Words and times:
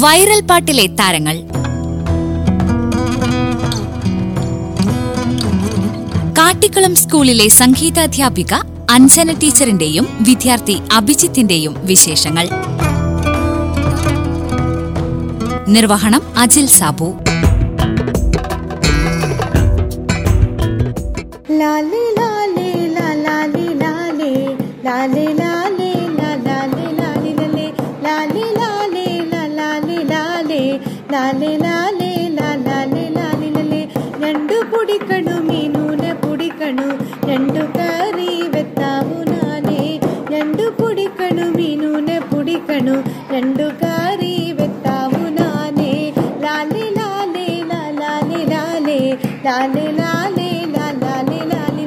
Viral 0.00 0.40
പാട്ടിലെ 0.40 0.86
താരങ്ങൾ. 0.86 1.36
കാട്ടിക്കുളം 6.38 6.94
സ്കൂളിലെ 6.94 7.48
സംഗീതാധ്യാപിക 7.48 8.54
അഞ്ജന 8.90 9.32
ടീച്ചറിന്റെയും 9.32 10.06
വിദ്യാർത്ഥി 10.20 10.76
അഭിജിത്തിന്റെയും 10.92 11.74
വിശേഷങ്ങൾ. 11.86 12.48
നിർവഹണം 15.68 16.22
അജിൽ 16.38 16.66
സാബു. 16.66 17.08
ലാലി 21.50 22.04
ലാലി 22.18 22.70
ലാലി 22.96 23.66
ലാലി 23.82 24.32
ലാലി 24.84 25.26
ലാലേ 30.48 30.60
ലാലേ 31.12 31.48
ലാലേ 31.62 32.10
ലാലേ 32.36 32.36
ലാലാലേ 32.36 33.02
ലാലേ 33.16 33.48
ലലേ 33.56 33.80
രണ്ട് 34.22 34.54
പുടിക്കണു 34.70 35.34
മീനൂനെ 35.48 36.12
പുടിക്കണു 36.22 36.86
രണ്ട് 37.30 37.60
കറി 37.76 38.30
വെത്താവു 38.54 39.18
നാലേ. 39.30 39.82
രണ്ട് 40.34 40.62
പൊടിക്കണു 40.78 41.46
മീനൂനെ 41.56 42.16
പൊടിക്കണു 42.30 42.96
രണ്ട് 43.32 43.64
കറി 43.82 44.32
വെത്താവു 44.60 45.22
നാലേ. 45.38 45.92
ലാലേ 46.44 46.84
ലാലേ 46.98 47.46
ലാലാലേ 47.72 48.40
ലാലേ 48.54 49.00
ലാലേ. 49.46 49.86
ലാലേ 50.00 50.48
ലാലാലേ 50.74 51.40
ലാലേ 51.52 51.84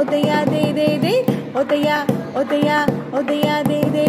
ഒതയാ 0.00 0.38
ദേ 0.52 0.64
ദേ 1.04 1.14
ഒതയാ 1.60 1.98
ഒതയാ 2.40 2.78
ഒതയാ 3.20 3.56
ദേ 3.70 3.80
ദേ 3.94 4.06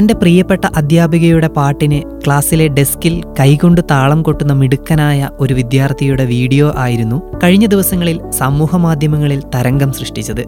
തന്റെ 0.00 0.14
പ്രിയപ്പെട്ട 0.14 0.64
അധ്യാപികയുടെ 0.76 1.48
പാട്ടിന് 1.48 2.02
ക്ലാസ്സിലെ 2.26 2.68
ഡെസ്കിൽ 2.68 3.22
കൈകൊണ്ട് 3.40 3.80
താളം 3.90 4.22
കൊട്ടുന്ന 4.22 4.52
മിടുക്കനായ 4.52 5.30
ഒരു 5.40 5.54
വിദ്യാർത്ഥിയുടെ 5.54 6.24
വീഡിയോ 6.24 6.72
ആയിരുന്നു 6.76 7.22
കഴിഞ്ഞ 7.44 7.66
ദിവസങ്ങളിൽ 7.66 8.30
സമൂഹമാധ്യമങ്ങളിൽ 8.30 9.42
തരംഗം 9.54 9.92
സൃഷ്ടിച്ചത്. 9.92 10.40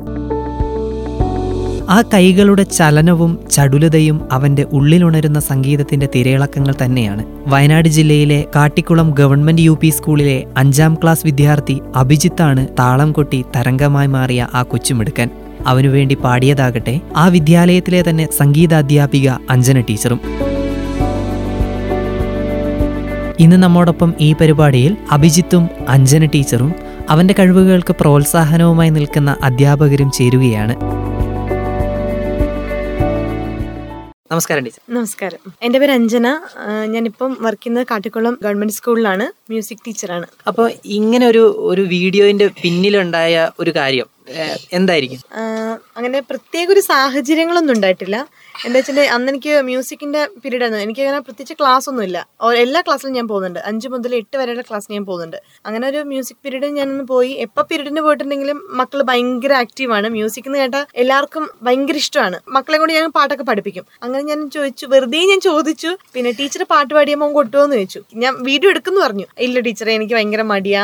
ആ 1.90 2.02
കൈകളുടെ 2.14 2.62
ചലനവും 2.62 3.38
ചടുലതയും 3.50 4.32
അവന്റെ 4.32 4.66
ഉള്ളിലുണരുന്ന 4.72 5.40
സംഗീതത്തിന്റെ 5.40 6.08
തിരയിളക്കങ്ങൾ 6.14 6.74
തന്നെയാണ്. 6.84 7.24
വയനാട് 7.46 7.88
ജില്ലയിലെ 7.88 8.44
കാട്ടിക്കുളം 8.56 9.10
ഗവൺമെന്റ് 9.10 9.62
യു 9.62 9.78
സ്കൂളിലെ 9.90 10.44
അഞ്ചാം 10.56 10.94
ക്ലാസ് 10.94 11.26
വിദ്യാർത്ഥി 11.26 11.80
അഭിജിത്താണ് 11.96 12.68
താളം 12.78 13.12
കൊട്ടി 13.12 13.44
തരംഗമായി 13.56 14.06
മാറിയ 14.06 14.48
ആ 14.54 14.62
കൊച്ചുമിടുക്കൻ. 14.62 15.30
അവനു 15.66 15.88
വേണ്ടി 15.88 16.14
പാടിയതാകട്ടെ. 16.14 17.00
ആ 17.16 17.28
വിദ്യാലയത്തിലെ 17.28 18.04
തന്നെ 18.08 18.28
സംഗീതാധ്യാപിക 18.32 19.28
അഞ്ജന 19.50 19.80
ടീച്ചറും. 19.80 20.20
ഇന്ന് 23.40 23.56
നമ്മോടൊപ്പം 23.56 24.14
ഈ 24.20 24.32
പരിപാടിയിൽ 24.32 24.96
അഭിജിത്തും 25.10 25.68
അഞ്ജന 25.88 26.24
ടീച്ചറും 26.24 26.74
അവന്റെ 27.10 27.34
കഴിവുകൾക്ക് 27.38 27.92
പ്രോത്സാഹനവുമായി 27.92 28.90
നിൽക്കുന്ന 28.90 29.36
അധ്യാപകരും 29.42 30.10
ചേരുകയാണ്. 30.10 30.74
നമസ്കാരം 34.32 34.64
ടീച്ചർ. 34.64 34.80
നമസ്കാരം. 34.90 35.52
എന്റെ 35.62 35.78
പേര് 35.78 35.90
അഞ്ജന. 35.90 36.38
ഞാനിപ്പം 36.86 37.36
വർക്ക് 37.40 37.62
ചെയ്യുന്നത് 37.62 37.86
കാട്ടിക്കുളം 37.90 38.38
ഗവൺമെന്റ് 38.42 38.72
സ്കൂളിലാണ്. 38.72 39.26
മ്യൂസിക് 39.50 39.84
ടീച്ചറാണ്. 39.86 40.26
അപ്പോൾ 40.48 40.72
ഇങ്ങനെ 40.84 41.26
ഒരു 41.26 41.44
ഒരു 41.72 41.82
വീഡിയോന്റെ 41.82 42.50
പിന്നിലുണ്ടായ 42.62 43.50
ഒരു 43.60 43.70
കാര്യം. 43.70 44.11
എന്തായിരിക്കും? 44.78 45.20
അങ്ങനെ 45.98 46.18
പ്രത്യേക 46.30 46.66
ഒരു 46.74 46.82
സാഹചര്യങ്ങളൊന്നും 46.90 47.74
ഉണ്ടായിട്ടില്ല. 47.76 48.16
എന്താ 48.66 48.78
വെച്ചാൽ 48.78 48.98
അന്ന് 49.14 49.28
എനിക്ക് 49.32 49.52
മ്യൂസിക്കിന്റെ 49.68 50.20
പീരീഡ് 50.42 50.62
ആയിരുന്നു 50.64 50.82
എനിക്ക് 50.86 51.02
അങ്ങനെ 51.04 51.20
പ്രത്യേകിച്ച് 51.26 51.54
ക്ലാസ് 51.60 51.86
ഒന്നും 51.90 52.04
ഇല്ല. 52.08 52.18
എല്ലാ 52.64 52.80
ക്ലാസ്സിലും 52.86 53.14
ഞാൻ 53.18 53.26
പോകുന്നുണ്ട്. 53.32 53.60
അഞ്ച് 53.70 53.88
മുതൽ 53.94 54.14
എട്ട് 54.20 54.36
വരെയുള്ള 54.40 54.64
ക്ലാസ് 54.68 54.86
ഞാൻ 54.94 55.04
പോകുന്നുണ്ട്. 55.10 55.38
അങ്ങനെ 55.66 55.84
ഒരു 55.92 56.00
മ്യൂസിക് 56.12 56.40
പീരീഡ് 56.44 56.70
ഞാനൊന്ന് 56.78 57.04
പോയി. 57.12 57.32
എപ്പോൾ 57.46 57.66
പീരീഡിന് 57.70 58.02
പോയിട്ടുണ്ടെങ്കിലും 58.06 58.60
മക്കൾ 58.80 59.02
ഭയങ്കര 59.10 59.52
ആക്റ്റീവാണ് 59.62 60.08
മ്യൂസിക് 60.16 60.48
എന്ന് 60.50 60.60
കേട്ടാൽ 60.62 60.84
എല്ലാവർക്കും 61.04 61.46
ഭയങ്കര 61.68 61.96
ഇഷ്ടമാണ്. 62.04 62.38
മക്കളെ 62.56 62.78
കൊണ്ട് 62.78 62.94
ഞാൻ 62.98 63.10
പാട്ടൊക്കെ 63.18 63.46
പഠിപ്പിക്കും. 63.50 63.86
അങ്ങനെ 64.02 64.22
ഞാൻ 64.32 64.42
ചോദിച്ചു 64.56 64.86
വെറുതെ 64.94 65.22
ഞാൻ 65.32 65.40
ചോദിച്ചു. 65.50 65.92
പിന്നെ 66.16 66.32
ടീച്ചർ 66.40 66.64
പാട്ട് 66.74 66.92
പാടിയ 66.94 67.14
മോൻ 67.22 67.32
കൊട്ടുമോന്ന് 67.38 67.76
ചോദിച്ചു. 67.80 68.02
ഞാൻ 68.24 68.34
വീഡിയോ 68.50 68.70
എടുക്കുന്നു 68.74 69.00
പറഞ്ഞു. 69.06 69.26
ഇല്ല 69.46 69.60
ടീച്ചറെ 69.68 69.94
എനിക്ക് 69.98 70.14
ഭയങ്കര 70.18 70.42
മടിയാ. 70.54 70.82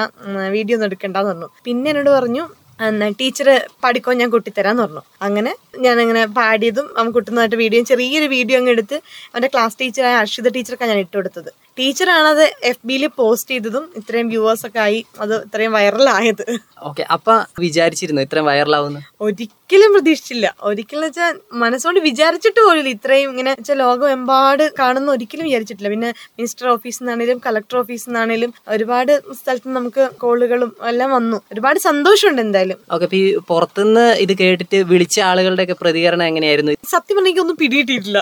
വീഡിയോ 0.57 0.77
ഒന്നും 0.77 0.89
എടുക്കണ്ടെന്ന് 0.91 1.31
പറഞ്ഞു. 1.33 1.51
പിന്നെ 1.69 1.89
എന്നോട് 1.91 2.11
പറഞ്ഞു 2.17 2.45
എന്നാ 2.79 3.07
ടീച്ചർ 3.21 3.49
പാടിക്കോ 3.85 4.11
ഞാൻ 4.13 4.29
കുട്ടിത്തരാന്ന് 4.31 4.83
പറഞ്ഞു. 4.83 5.03
അങ്ങനെ 5.21 5.53
ഞാൻ 5.85 5.97
അങ്ങനെ 6.01 6.23
പാടിയതും 6.39 6.87
അവൻ 6.99 7.09
കുട്ടുന്നതായിട്ട് 7.13 7.57
വീഡിയോ 7.57 7.81
ചെറിയൊരു 7.85 8.29
വീഡിയോ 8.37 8.59
അങ്ങ് 8.61 8.73
എടുത്ത് 8.77 8.97
അവന്റെ 9.33 9.51
ക്ലാസ് 9.55 9.79
ടീച്ചറായ 9.81 10.15
അർഷിത 10.15 10.51
ടീച്ചർക്കാണ് 10.57 10.91
ഞാൻ 10.93 11.01
ഇട്ട് 11.01 11.17
കൊടുത്തത് 11.17 11.51
ടീച്ചറാണത് 11.79 12.45
എഫ് 12.71 12.85
ബിയിൽ 12.89 13.05
പോസ്റ്റ് 13.19 13.51
ചെയ്തതും 13.51 13.85
ഇത്രയും 14.01 14.29
വ്യൂവേഴ്സ് 14.33 14.65
ഒക്കെ 14.67 14.81
ആയി 14.87 15.01
അത് 15.25 15.35
ഇത്രയും 15.45 15.73
വൈറലായത്. 15.79 16.45
ഓക്കെ 16.89 17.03
അപ്പൊ 17.15 17.35
വിചാരിച്ചിരുന്നു 17.65 18.23
ഇത്രയും 18.27 18.47
വൈറലാവുന്നു? 18.51 19.01
ഒരിക്കലും 19.27 19.93
പ്രതീക്ഷിച്ചില്ല. 19.95 20.47
ഒരിക്കലും 20.69 21.05
വെച്ചാൽ 21.07 21.33
മനസ്സുകൊണ്ട് 21.63 22.01
വിചാരിച്ചിട്ട് 22.09 22.61
പോലും 22.67 22.89
ഇത്രയും 22.95 23.31
ഇങ്ങനെ 23.33 23.51
വെച്ചാൽ 23.59 23.79
ലോകം 23.85 24.09
എമ്പാട് 24.17 24.65
കാണുന്ന 24.81 25.09
ഒരിക്കലും 25.17 25.47
വിചാരിച്ചിട്ടില്ല. 25.49 25.91
പിന്നെ 25.95 26.11
മിനിസ്റ്റർ 26.39 26.69
ഓഫീസിൽ 26.75 27.03
നിന്നാണേലും 27.03 27.39
കളക്ടർ 27.47 27.79
ഓഫീസിൽ 27.83 28.11
നിന്നാണേലും 28.11 28.53
ഒരുപാട് 28.77 29.13
സ്ഥലത്ത് 29.41 29.75
നമുക്ക് 29.79 30.05
കോളുകളും 30.25 30.71
എല്ലാം 30.93 31.11
വന്നു. 31.19 31.41
ഒരുപാട് 31.53 31.81
സന്തോഷമുണ്ട് 31.89 32.43
എന്തായാലും. 32.47 32.79
ഓക്കെ 32.95 33.07
അപ്പൊ 33.09 33.19
ഈ 33.23 33.25
പുറത്തുനിന്ന് 33.51 34.07
ഇത് 34.27 34.35
കേട്ടിട്ട് 34.43 34.81
വിളിച്ച 34.93 35.19
ആളുകളുടെ 35.31 35.67
ഒക്കെ 35.69 35.77
പ്രതികരണം 35.83 36.27
എങ്ങനെയായിരുന്നു? 36.31 36.75
സത്യം 36.95 37.15
പറഞ്ഞാൽ 37.17 37.31
എനിക്കൊന്നും 37.31 37.59
പിടിയിട്ടിട്ടില്ല 37.63 38.19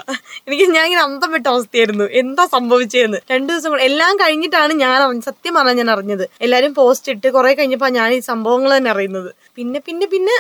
എനിക്ക് 0.47 0.65
ഞാൻ 0.77 0.85
ഇങ്ങനെ 0.89 1.03
അന്തം 1.09 1.31
വിട്ട 1.37 1.47
അവസ്ഥയായിരുന്നു. 1.55 2.07
എന്താ 2.23 2.47
സംഭവിച്ചതെന്ന് 2.57 3.21
രണ്ടു 3.47 3.57
ദിവസം 3.57 3.73
കൂടെ 3.73 3.85
എല്ലാം 3.89 4.13
കഴിഞ്ഞിട്ടാണ് 4.17 4.73
ഞാൻ 4.83 5.21
സത്യം 5.27 5.53
പറഞ്ഞാൽ 5.57 5.77
ഞാൻ 5.81 5.91
അറിഞ്ഞത്. 5.95 6.23
എല്ലാരും 6.45 6.73
പോസ്റ്റ് 6.79 7.13
ഇട്ട് 7.13 7.29
കുറെ 7.37 7.51
കഴിഞ്ഞപ്പോൾ 7.59 7.91
ഞാൻ 7.97 8.09
ഈ 8.17 8.19
സംഭവങ്ങൾ 8.29 8.71
തന്നെ 8.77 8.91
അറിയുന്നത്. 8.93 9.29
പിന്നെ 9.59 9.79
പിന്നെ 9.87 10.07
പിന്നെ 10.15 10.35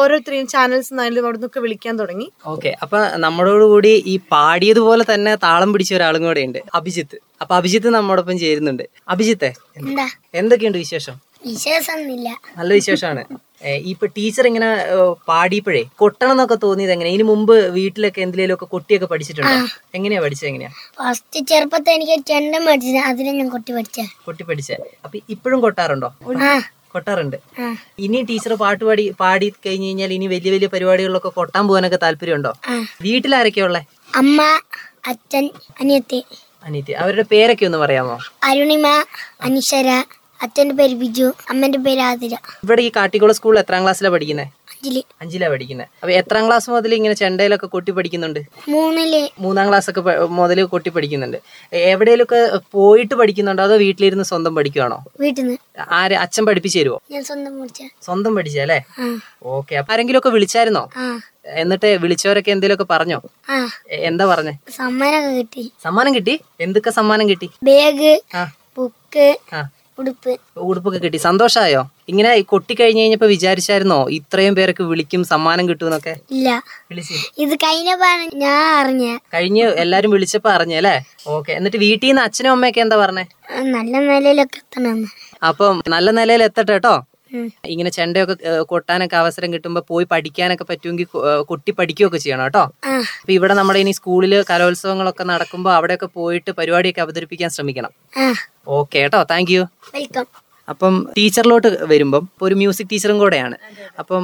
ഓരോരുത്തരെയും 0.00 0.46
ചാനൽസ് 0.54 0.90
നിന്നായാലും 0.92 1.26
അവിടെ 1.26 1.38
നിന്നൊക്കെ 1.38 1.60
വിളിക്കാൻ 1.64 1.94
തുടങ്ങി. 2.00 2.26
ഓക്കെ 2.52 2.70
അപ്പൊ 2.82 2.98
നമ്മളോട് 3.24 3.64
കൂടി 3.74 3.92
ഈ 4.12 4.16
പാടിയതുപോലെ 4.34 5.04
തന്നെ 5.12 5.34
താളം 5.46 5.72
പിടിച്ച 5.72 5.94
ഒരാളും 5.94 6.24
കൂടെ 6.28 6.42
ഉണ്ട് 6.48 6.60
അഭിജിത്ത്. 6.80 7.18
അപ്പൊ 7.42 7.54
അഭിജിത്ത് 7.60 7.88
നമ്മോടൊപ്പം 7.98 8.38
ചേരുന്നുണ്ട്. 8.44 8.84
അഭിജിത്തെ 9.08 9.52
എന്താ? 9.82 10.08
എന്തൊക്കെയുണ്ട് 10.34 10.78
വിശേഷം? 10.78 11.16
വിശേഷമൊന്നുമില്ല 11.48 12.28
നല്ല 12.58 12.70
വിശേഷമാണ്. 12.78 13.22
ഇപ്പൊ 13.90 14.06
ടീച്ചർ 14.16 14.44
ഇങ്ങനെ 14.50 14.68
പാടിയപ്പോഴേ 15.30 15.82
കൊട്ടണം 16.00 16.32
എന്നൊക്കെ 16.34 16.56
തോന്നിയത് 16.64 16.92
എങ്ങനെ 16.94 17.10
ഇതിന് 17.14 17.26
മുമ്പ് 17.30 17.52
വീട്ടിലൊക്കെ 17.76 18.20
എന്തിലേലും 18.26 18.54
ഒക്കെ 18.56 18.66
കൊട്ടിയൊക്കെ 18.74 19.08
പഠിച്ചിട്ടുണ്ടോ? 19.12 19.54
എങ്ങനെയാ 19.98 20.20
പഠിച്ചത് 20.24 20.48
എങ്ങനെയാ? 20.50 20.70
ഫസ്റ്റ് 21.00 21.40
ചെറുപ്പത്തെ 21.50 21.90
എനിക്ക് 21.96 22.16
ചെണ്ടം 22.30 22.62
പഠിച്ചത് 22.70 23.00
അതിനെ 23.10 23.32
ഞാൻ 23.40 23.48
കൊട്ടി 23.56 23.72
പഠിച്ച. 23.76 24.00
കൊട്ടി 24.28 24.44
പഠിച്ച. 24.48 24.72
അപ്പൊ 25.04 25.16
ഇപ്പോഴും 25.34 25.60
കൊട്ടാറുണ്ടോ? 25.66 26.10
കൊട്ടാറുണ്ട്. 26.94 27.36
ഇനി 28.06 28.18
ടീച്ചർ 28.30 28.52
പാട്ട് 28.64 28.82
പാടി 28.88 29.04
പാടി 29.22 29.46
കഴിഞ്ഞു 29.66 29.86
കഴിഞ്ഞാൽ 29.88 30.10
ഇനി 30.16 30.26
വലിയ 30.34 30.50
വലിയ 30.54 30.68
പരിപാടികളിലൊക്കെ 30.74 31.30
കൊട്ടാൻ 31.38 31.64
പോകാനൊക്കെ 31.68 31.98
താല്പര്യമുണ്ടോ? 32.04 32.52
വീട്ടിലാരൊക്കെയാ 33.06 33.66
ഉള്ളേ? 33.68 33.82
അമ്മ 34.20 34.42
അച്ഛൻ 35.12 35.46
അനിയത്തി. 35.80 36.20
അനിയത്തി. 36.66 36.92
അവരുടെ 37.04 37.24
പേരൊക്കെ 37.32 37.64
ഒന്ന് 37.70 37.80
പറയാമോ? 37.84 38.14
അരുണിമ 38.50 38.86
അനിശ്വര 39.46 39.88
അച്ഛന്റെ 40.44 40.74
പേര് 40.78 40.94
ബിജു 41.02 41.28
അമ്മന്റെ 41.50 41.78
പേര് 41.86 42.02
ആതിര. 42.08 42.34
ഇവിടെ 42.64 42.82
ഈ 42.82 42.90
കാട്ടിക്കുളം 42.96 43.34
സ്കൂളിൽ 43.38 43.58
എത്രാം 43.64 43.82
ക്ലാസ്സിലാണ് 43.84 44.14
പഠിക്കുന്നത് 44.14 44.50
അഞ്ചിൽ 44.74 44.96
അഞ്ചിലാ 45.22 45.48
പഠിക്കുന്നത് 45.52 45.88
അപ്പൊ 46.00 46.12
എത്രാം 46.20 46.42
ക്ലാസ് 46.46 46.68
മുതൽ 46.70 46.94
ഇങ്ങനെ 46.94 47.14
ചെണ്ടയിലൊക്കെ 47.20 47.68
കൊട്ടി 47.74 47.90
പഠിക്കുന്നുണ്ട്? 47.96 48.40
മൂന്നിൽ. 48.72 49.14
മൂന്നാം 49.44 49.66
ക്ലാസ് 49.68 49.88
ഒക്കെ 49.90 50.02
മുതൽ 50.38 50.58
കൊട്ടി 50.72 50.90
പഠിക്കുന്നുണ്ട്. 50.96 51.38
എവിടെയൊക്കെ 51.92 52.40
പോയിട്ട് 52.76 53.14
പഠിക്കുന്നുണ്ടോ 53.20 53.62
അതോ 53.68 53.76
വീട്ടിലിരുന്ന് 53.84 54.26
സ്വന്തം 54.30 54.54
പഠിക്കുവാണോ? 54.58 54.98
വീട്ടിൽ 55.20 55.48
ആര് 56.00 56.16
അച്ഛൻ 56.24 56.44
പഠിപ്പിച്ചു 56.48 56.78
തരുമോ 56.78 56.98
ഞാൻ 57.14 57.24
സ്വന്തം 57.30 57.54
പഠിച്ച. 57.60 57.82
സ്വന്തം 58.06 58.34
പഠിച്ചല്ലേ 58.38 58.78
ഓക്കെ. 59.54 59.74
അപ്പൊ 59.80 59.92
ആരെങ്കിലും 59.94 60.20
ഒക്കെ 60.22 60.32
വിളിച്ചായിരുന്നോ 60.36 60.84
എന്നിട്ട് 61.62 61.88
വിളിച്ചവരൊക്കെ 62.02 62.50
എന്തെങ്കിലുമൊക്കെ 62.54 62.86
പറഞ്ഞോ? 62.94 63.18
എന്താ 64.10 64.26
പറഞ്ഞേ? 64.32 64.54
സമ്മാനം 64.76 65.24
കിട്ടി. 65.38 65.64
സമ്മാനം 65.86 66.12
കിട്ടി? 66.14 66.36
എന്തൊക്കെ 66.66 66.90
സമ്മാനം 67.00 67.28
കിട്ടി? 67.32 67.50
ബാഗ് 67.70 68.12
ബുക്ക് 68.78 69.26
ഉടുപ്പൊക്കെ 69.98 70.98
കിട്ടി. 70.98 71.18
സന്തോഷായോ? 71.18 71.82
ഇങ്ങനെ 72.08 72.30
കൊട്ടി 72.42 72.74
കഴിഞ്ഞ് 72.74 73.02
കഴിഞ്ഞപ്പോ 73.02 73.26
വിചാരിച്ചായിരുന്നോ 73.26 73.98
ഇത്രയും 74.10 74.54
പേരൊക്കെ 74.54 74.84
വിളിക്കും 74.84 75.22
സമ്മാനം 75.24 75.64
കിട്ടുമെന്നൊക്കെ 75.68 76.14
ഇല്ല. 76.30 76.48
ഇത് 77.38 77.54
കഴിഞ്ഞപ്പാണ് 77.64 78.24
ഞാൻ 78.34 78.60
അറിഞ്ഞ. 78.80 79.06
കഴിഞ്ഞ് 79.34 79.64
എല്ലാരും 79.84 80.10
വിളിച്ചപ്പോ 80.10 80.50
അറിഞ്ഞല്ലേ 80.50 80.96
ഓക്കെ. 81.26 81.52
എന്നിട്ട് 81.52 81.76
വീട്ടിൽ 81.76 82.08
നിന്ന് 82.08 82.22
അച്ഛനും 82.22 82.52
അമ്മയൊക്കെ 82.52 82.80
എന്താ 82.80 82.96
പറഞ്ഞേ? 82.96 83.24
നല്ല 83.76 83.94
നിലയിലൊക്കെ 84.10 84.58
എത്തണം. 84.58 84.98
അപ്പം 85.42 85.82
നല്ല 85.88 86.10
നിലയിൽ 86.10 86.42
എത്തട്ടെ 86.42 86.72
കേട്ടോ. 86.72 86.94
ഇങ്ങനെ 87.72 87.90
ചെണ്ടയൊക്കെ 87.90 88.34
കൊട്ടാനൊക്കെ 88.72 89.16
അവസരം 89.16 89.52
കിട്ടുമ്പോൾ 89.54 89.84
പോയി 89.92 90.06
പഠിക്കാനൊക്കെ 90.12 90.66
പറ്റുമെങ്കിൽ 90.70 91.08
കുട്ടി 91.50 91.72
പഠിക്കുകയൊക്കെ 91.72 92.20
ചെയ്യണം 92.24 92.44
കേട്ടോ. 92.44 92.64
അപ്പൊ 93.20 93.32
ഇവിടെ 93.38 93.54
നമ്മുടെ 93.54 93.80
ഇനി 93.84 93.94
സ്കൂളിൽ 94.00 94.34
കലോത്സവങ്ങളൊക്കെ 94.52 95.26
നടക്കുമ്പോൾ 95.32 95.74
അവിടെയൊക്കെ 95.74 96.10
പോയിട്ട് 96.20 96.50
പരിപാടിയൊക്കെ 96.60 97.02
അവതരിപ്പിക്കാൻ 97.06 97.50
ശ്രമിക്കണം. 97.50 97.92
ഓക്കെ 98.78 98.98
കേട്ടോ. 98.98 99.22
Thank 99.32 99.52
you. 99.56 99.64
വെൽക്കം. 99.94 100.26
അപ്പം 100.72 100.94
ടീച്ചറിലോട്ട് 101.16 101.68
വരുമ്പം 101.92 102.24
ഒരു 102.44 102.54
മ്യൂസിക് 102.60 102.88
ടീച്ചറും 102.92 103.18
കൂടെയാണ്. 103.22 103.56
അപ്പം 104.00 104.22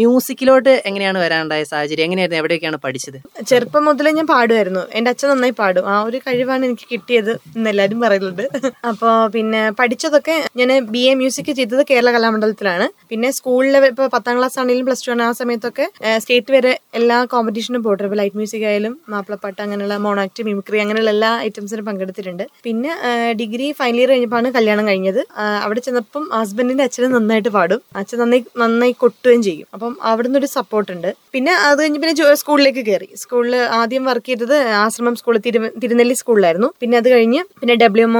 മ്യൂസിക്കിലോട്ട് 0.00 0.72
എങ്ങനെയാണ് 0.88 1.18
വരാനുണ്ടായ 1.24 1.64
സാഹചര്യം? 1.72 2.04
എങ്ങനെയായിരുന്നു? 2.08 2.40
എവിടെയൊക്കെയാണ് 2.42 2.78
പഠിച്ചത്? 2.84 3.18
ചെറുപ്പം 3.50 3.84
മുതലേ 3.88 4.12
ഞാൻ 4.18 4.26
പാടുമായിരുന്നു. 4.32 4.82
എന്റെ 4.98 5.10
അച്ഛൻ 5.12 5.28
നന്നായി 5.32 5.54
പാടും. 5.60 5.84
ആ 5.92 5.96
ഒരു 6.08 6.20
കഴിവാണ് 6.26 6.64
എനിക്ക് 6.68 6.86
കിട്ടിയത് 6.92 7.30
എന്ന് 7.56 7.68
എല്ലാവരും 7.72 8.00
പറയുന്നുണ്ട് 8.04 8.44
അപ്പോൾ 8.90 9.14
പിന്നെ 9.36 9.62
പഠിച്ചതൊക്കെ 9.80 10.36
ഞാൻ 10.60 10.72
ബി 10.94 11.02
എ 11.10 11.14
മ്യൂസിക് 11.20 11.52
ചെയ്തത് 11.60 11.82
കേരള 11.90 12.10
കലാമണ്ഡലത്തിലാണ്. 12.16 12.88
പിന്നെ 13.12 13.30
സ്കൂളിലെ 13.38 13.80
ഇപ്പോൾ 13.92 14.08
പത്താം 14.16 14.34
ക്ലാസ് 14.38 14.58
ആണെങ്കിലും 14.62 14.86
പ്ലസ് 14.88 15.06
ടു 15.06 15.12
ആണ്. 15.16 15.24
ആ 15.28 15.32
സമയത്തൊക്കെ 15.40 15.86
സ്റ്റേറ്റ് 16.24 16.52
വരെ 16.56 16.72
എല്ലാ 17.00 17.18
കോമ്പറ്റീഷനും 17.34 17.82
പോയിട്ടുണ്ട് 17.86 18.08
ഇപ്പോൾ 18.08 18.20
ലൈറ്റ് 18.22 18.38
മ്യൂസിക് 18.40 18.66
ആയാലും 18.70 18.94
മാപ്പിളപ്പാട്ട് 19.14 19.60
അങ്ങനെയുള്ള 19.66 19.96
മോണാക്ട് 20.06 20.42
മിമിക്രി 20.48 20.78
അങ്ങനെയുള്ള 20.84 21.10
എല്ലാ 21.16 21.32
ഐറ്റംസിനും 21.46 21.84
പങ്കെടുത്തിട്ടുണ്ട്. 21.88 22.44
പിന്നെ 22.66 22.92
ഡിഗ്രി 23.40 23.68
ഫൈനൽ 23.80 24.00
ഇയർ 24.02 24.10
കഴിഞ്ഞപ്പോഴാണ് 24.12 24.50
കല്യാണം 24.58 24.84
കഴിഞ്ഞത്. 24.90 25.22
അവിടെ 25.64 25.80
ചെന്നപ്പം 25.86 26.24
ഹസ്ബൻഡിന്റെ 26.38 26.84
അച്ഛൻ 26.88 27.10
നന്നായിട്ട് 27.16 27.50
പാടും. 27.58 27.80
അച്ഛൻ 28.00 28.18
നന്നായി 28.22 28.44
നന്നായി 28.62 28.94
കൊട്ടുകയും 29.02 29.42
ചെയ്യും. 29.48 29.66
അപ്പം 29.74 29.92
അവിടുന്ന് 30.10 30.38
ഒരു 30.42 30.48
സപ്പോർട്ട് 30.56 30.90
ഉണ്ട്. 30.96 31.10
പിന്നെ 31.34 31.52
അത് 31.68 31.78
കഴിഞ്ഞ് 31.82 32.00
പിന്നെ 32.04 32.14
സ്കൂളിലേക്ക് 32.42 32.82
കയറി 32.88 33.08
സ്കൂളിൽ 33.22 33.54
ആദ്യം 33.80 34.04
വർക്ക് 34.10 34.28
ചെയ്തത് 34.30 34.56
ആശ്രമം 34.82 35.14
സ്കൂൾ 35.20 35.36
തിരു 35.46 35.60
തിരുനെല്ലി 35.82 36.16
സ്കൂളിലായിരുന്നു 36.20 36.68
പിന്നെ 36.82 36.96
അത് 37.00 37.08
കഴിഞ്ഞ് 37.14 37.40
പിന്നെ 37.60 37.74
ഡബ്ല്യു 37.82 38.06
എം 38.08 38.14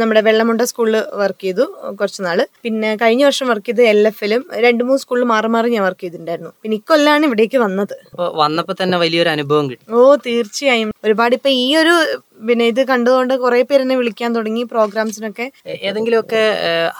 നമ്മുടെ 0.00 0.22
വെള്ളമുണ്ട 0.28 0.62
സ്കൂളിൽ 0.70 0.96
വർക്ക് 1.22 1.42
ചെയ്തു 1.46 1.64
കുറച്ച് 2.00 2.20
നാൾ. 2.26 2.38
പിന്നെ 2.64 2.90
കഴിഞ്ഞ 3.02 3.22
വർഷം 3.28 3.46
വർക്ക് 3.52 3.68
ചെയ്ത് 3.70 3.82
എൽ 3.92 4.00
എഫിലും 4.10 4.42
രണ്ട് 4.66 4.82
മൂന്ന് 4.88 5.02
സ്കൂളിൽ 5.04 5.26
മാറി 5.32 5.48
മാറി 5.54 5.70
ഞാൻ 5.76 5.84
വർക്ക് 5.88 6.02
ചെയ്തിട്ടുണ്ടായിരുന്നു. 6.04 6.52
പിന്നെ 6.62 6.76
ഇക്കൊല്ലാണ് 6.80 7.24
ഇവിടേക്ക് 7.30 7.60
വന്നത്. 7.66 7.96
വന്നപ്പോ 8.42 8.74
തന്നെ 8.82 8.98
വലിയൊരു 9.04 9.32
അനുഭവം 9.36 9.66
കിട്ടും. 9.70 9.86
ഓ 9.96 10.16
തീർച്ചയായും. 10.28 10.90
ഒരുപാട് 11.06 11.34
ഇപ്പൊ 11.38 11.50
ഈ 11.64 11.66
ഒരു 11.82 11.94
പിന്നെ 12.48 12.64
ഇത് 12.64 12.86
കണ്ടതുകൊണ്ട് 12.86 13.34
കുറെ 13.34 13.62
പേര് 13.62 13.82
എന്നെ 13.82 13.96
വിളിക്കാൻ 13.96 14.34
തുടങ്ങി 14.34 14.62
പ്രോഗ്രാംസിനൊക്കെ. 14.62 15.46
ഏതെങ്കിലുമൊക്കെ 15.82 16.42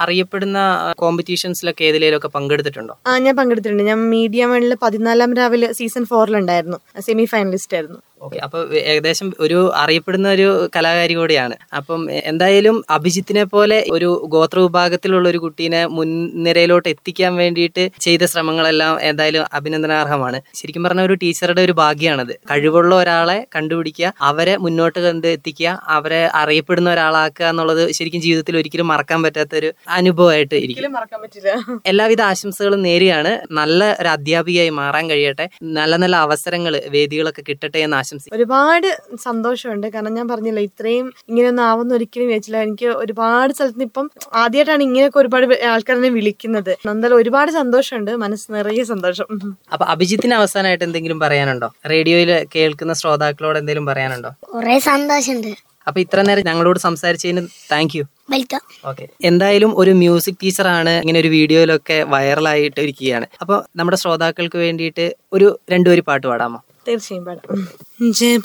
അറിയപ്പെടുന്ന 0.00 0.58
കോമ്പറ്റീഷൻസിലൊക്കെ 0.98 1.84
ഏതിലേലൊക്കെ 1.84 2.28
പങ്കെടുത്തിട്ടുണ്ടോ? 2.28 2.94
ആ 3.06 3.18
ഞാൻ 3.18 3.36
പങ്കെടുത്തിട്ടുണ്ട്. 3.36 3.82
ഞാൻ 3.82 4.00
മീഡിയ 4.10 4.46
മണിൽ 4.46 4.74
പതിനാലാം 4.82 5.34
രാവിലെ 5.34 5.72
സീസൺ 5.72 6.04
ഫോറിലുണ്ടായിരുന്നു. 6.04 6.78
സെമി 7.00 7.24
ഫൈനലിസ്റ്റ് 7.24 7.76
ആയിരുന്നു 7.76 8.00
ഓക്കെ. 8.24 8.38
അപ്പൊ 8.46 8.58
ഏകദേശം 8.92 9.28
ഒരു 9.44 9.58
അറിയപ്പെടുന്ന 9.82 10.28
ഒരു 10.36 10.48
കലാകാരി 10.76 11.14
കൂടിയാണ്. 11.20 11.54
അപ്പം 11.78 12.00
എന്തായാലും 12.30 12.76
അഭിജിത്തിനെ 12.96 13.44
പോലെ 13.54 13.78
ഒരു 13.96 14.08
ഗോത്ര 14.34 14.58
വിഭാഗത്തിലുള്ള 14.66 15.26
ഒരു 15.32 15.38
കുട്ടീനെ 15.44 15.80
മുൻനിരയിലോട്ട് 15.96 16.88
എത്തിക്കാൻ 16.94 17.32
വേണ്ടിയിട്ട് 17.42 17.84
ചെയ്ത 18.06 18.24
ശ്രമങ്ങളെല്ലാം 18.32 18.94
എന്തായാലും 19.10 19.44
അഭിനന്ദനാർഹമാണ്. 19.58 20.40
ശരിക്കും 20.60 20.84
പറഞ്ഞ 20.86 21.02
ഒരു 21.08 21.14
ടീച്ചറുടെ 21.22 21.62
ഒരു 21.68 21.74
ഭാഗ്യമാണത് 21.82 22.34
കഴിവുള്ള 22.50 22.92
ഒരാളെ 23.02 23.38
കണ്ടുപിടിക്കുക 23.56 24.12
അവരെ 24.30 24.54
മുന്നോട്ട് 24.64 24.98
കണ്ട് 25.06 25.28
എത്തിക്കുക 25.36 25.70
അവരെ 25.96 26.22
അറിയപ്പെടുന്ന 26.42 26.88
ഒരാളാക്കുക 26.94 27.46
എന്നുള്ളത് 27.52 27.82
ശരിക്കും 27.98 28.22
ജീവിതത്തിൽ 28.26 28.54
ഒരിക്കലും 28.60 28.88
മറക്കാൻ 28.92 29.20
പറ്റാത്ത 29.22 29.54
ഒരു 29.60 29.70
അനുഭവമായിട്ട് 29.98 30.56
ഇരിക്കും. 30.64 30.92
മറക്കാൻ 30.98 31.20
പറ്റില്ല. 31.24 31.50
എല്ലാവിധ 31.92 32.20
ആശംസകളും 32.30 32.80
നേരെയാണ് 32.88 33.32
നല്ല 33.60 33.80
ഒരു 34.00 34.08
അധ്യാപികയായി 34.16 34.72
മാറാൻ 34.80 35.04
കഴിയട്ടെ. 35.10 35.46
നല്ല 35.78 35.94
നല്ല 35.96 36.16
അവസരങ്ങൾ 36.26 36.74
വേദികളൊക്കെ 36.94 37.42
കിട്ടട്ടെ 37.48 37.80
എന്ന് 37.86 37.96
ആശംസിക്കുന്നു. 38.14 38.36
ഒരുപാട് 38.38 38.88
സന്തോഷമുണ്ട്. 39.24 39.86
കാരണം 39.86 40.14
ഞാൻ 40.14 40.28
പറഞ്ഞല്ലോ 40.28 40.62
ഇത്രയും 40.62 41.12
ഇങ്ങനെയൊന്നും 41.28 41.64
ആവുന്ന 41.64 41.94
ഒരിക്കലും 41.94 42.28
വിചാരിച്ചില്ല. 42.28 42.60
എനിക്ക് 42.62 42.86
ഒരുപാട് 42.86 43.52
സ്ഥലത്ത് 43.52 43.76
നിന്ന് 43.76 43.84
ഇപ്പം 43.84 44.10
ആദ്യമായിട്ടാണ് 44.34 44.82
ഇങ്ങനെയൊക്കെ 44.82 45.18
ഒരുപാട് 45.18 45.64
ആൾക്കാരെ 45.72 46.08
വിളിക്കുന്നത്. 46.08 46.72
എന്തായാലും 46.94 47.16
ഒരുപാട് 47.16 47.50
സന്തോഷമുണ്ട്. 47.50 48.10
മനസ്സ് 48.10 48.52
നിറയെ 48.52 48.84
സന്തോഷം. 48.84 49.26
അപ്പൊ 49.72 49.86
അഭിജിത്തിന് 49.86 50.34
അവസാനമായിട്ട് 50.34 50.84
എന്തെങ്കിലും 50.84 51.20
പറയാനുണ്ടോ? 51.20 51.70
റേഡിയോയിൽ 51.86 52.46
കേൾക്കുന്ന 52.54 52.92
ശ്രോതാക്കളോട് 52.92 53.58
എന്തെങ്കിലും 53.58 53.86
പറയാനുണ്ടോ? 53.86 54.32
കുറെ 54.54 54.78
സന്തോഷമുണ്ട്. 54.78 55.52
അപ്പൊ 55.88 56.00
ഇത്ര 56.00 56.20
നേരം 56.20 56.44
ഞങ്ങളോട് 56.46 56.78
സംസാരിച്ചതിന് 56.78 57.42
താങ്ക് 57.72 57.96
യു 57.96 58.04
വെൽക്കം. 58.30 58.60
ഓക്കെ 58.84 59.08
എന്തായാലും 59.22 59.76
ഒരു 59.76 59.90
മ്യൂസിക് 59.90 60.38
ടീച്ചർ 60.42 60.66
ആണ് 60.66 60.90
ഇങ്ങനെ 60.90 61.18
ഒരു 61.18 61.28
വീഡിയോയിലൊക്കെ 61.28 62.02
വൈറലായിട്ട് 62.02 62.80
ഇരിക്കുകയാണ്. 62.80 63.26
അപ്പൊ 63.40 63.62
നമ്മുടെ 63.76 63.96
ശ്രോതാക്കൾക്ക് 63.96 64.56
വേണ്ടിയിട്ട് 64.56 65.14
ഒരു 65.32 65.58
രണ്ടുപേര് 65.72 66.00
പാട്ട് 66.00 66.26
പാടാമോ? 66.26 66.60
तेरे 66.86 66.98
से 66.98 67.20
बड़ा। 67.20 67.66
जब 68.02 68.42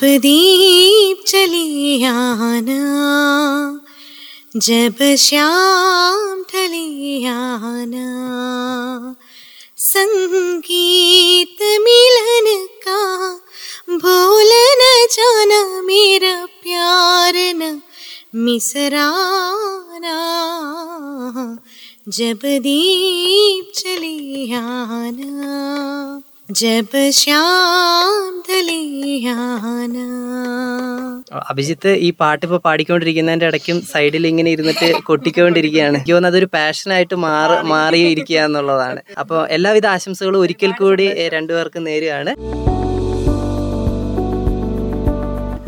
चली 1.28 2.04
आना, 2.04 2.80
जब 4.58 5.16
श्याम 5.16 6.42
ढली 6.42 7.26
संगीत 9.78 11.58
मिलन 11.62 12.68
का, 12.88 13.34
भूल 13.90 14.50
न 14.54 15.08
जाना 15.12 15.82
मेरा 15.82 16.46
प्यार 16.46 17.34
न, 17.36 17.82
मिसराना। 18.36 19.50
जब 22.10 22.40
दीप 22.46 23.72
चली 23.76 24.54
आना 24.54 26.24
ജബ 26.52 26.98
അഭിജിത്ത് 31.50 31.88
ഈ 31.88 32.14
പാട്ട് 32.20 32.46
ഇപ്പൊ 32.46 32.58
പാടിക്കൊണ്ടിരിക്കുന്നതിന്റെ 32.58 33.46
ഇടയ്ക്കും 33.46 33.82
സൈഡിൽ 33.82 34.28
ഇങ്ങനെ 34.28 34.52
ഇരുന്നിട്ട് 34.52 35.04
കൊട്ടിക്കൊണ്ടിരിക്കുകയാണ്. 35.04 35.98
എനിക്ക് 35.98 36.12
തോന്നുന്നത് 36.12 36.32
അതൊരു 36.32 36.46
പാഷനായിട്ട് 36.46 37.16
മാറി 37.16 37.68
മാറിയിരിക്കുക 37.68 38.40
എന്നുള്ളതാണ്. 38.40 39.02
അപ്പോൾ 39.20 39.48
എല്ലാവിധ 39.48 39.88
ആശംസകളും 39.88 40.40
ഒരിക്കൽ 40.40 40.72
കൂടി 40.72 41.28
രണ്ടുപേർക്കും 41.28 41.84
നേരുകയാണ്. 41.84 42.36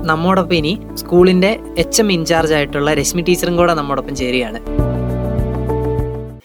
നമ്മോടൊപ്പം 0.07 0.55
ഇനി 0.55 0.79
സ്കൂളിന്റെ 0.93 1.59
എച്ച് 1.77 2.01
എം 2.01 2.11
ഇൻചാർജ് 2.11 2.53
ആയിട്ടുള്ള 2.53 2.93
രശ്മി 2.93 3.21
ടീച്ചറും 3.21 3.57
കൂടെ 3.57 3.73
നമ്മോടൊപ്പം 3.73 4.15
ചേരുകയാണ്. 4.15 4.59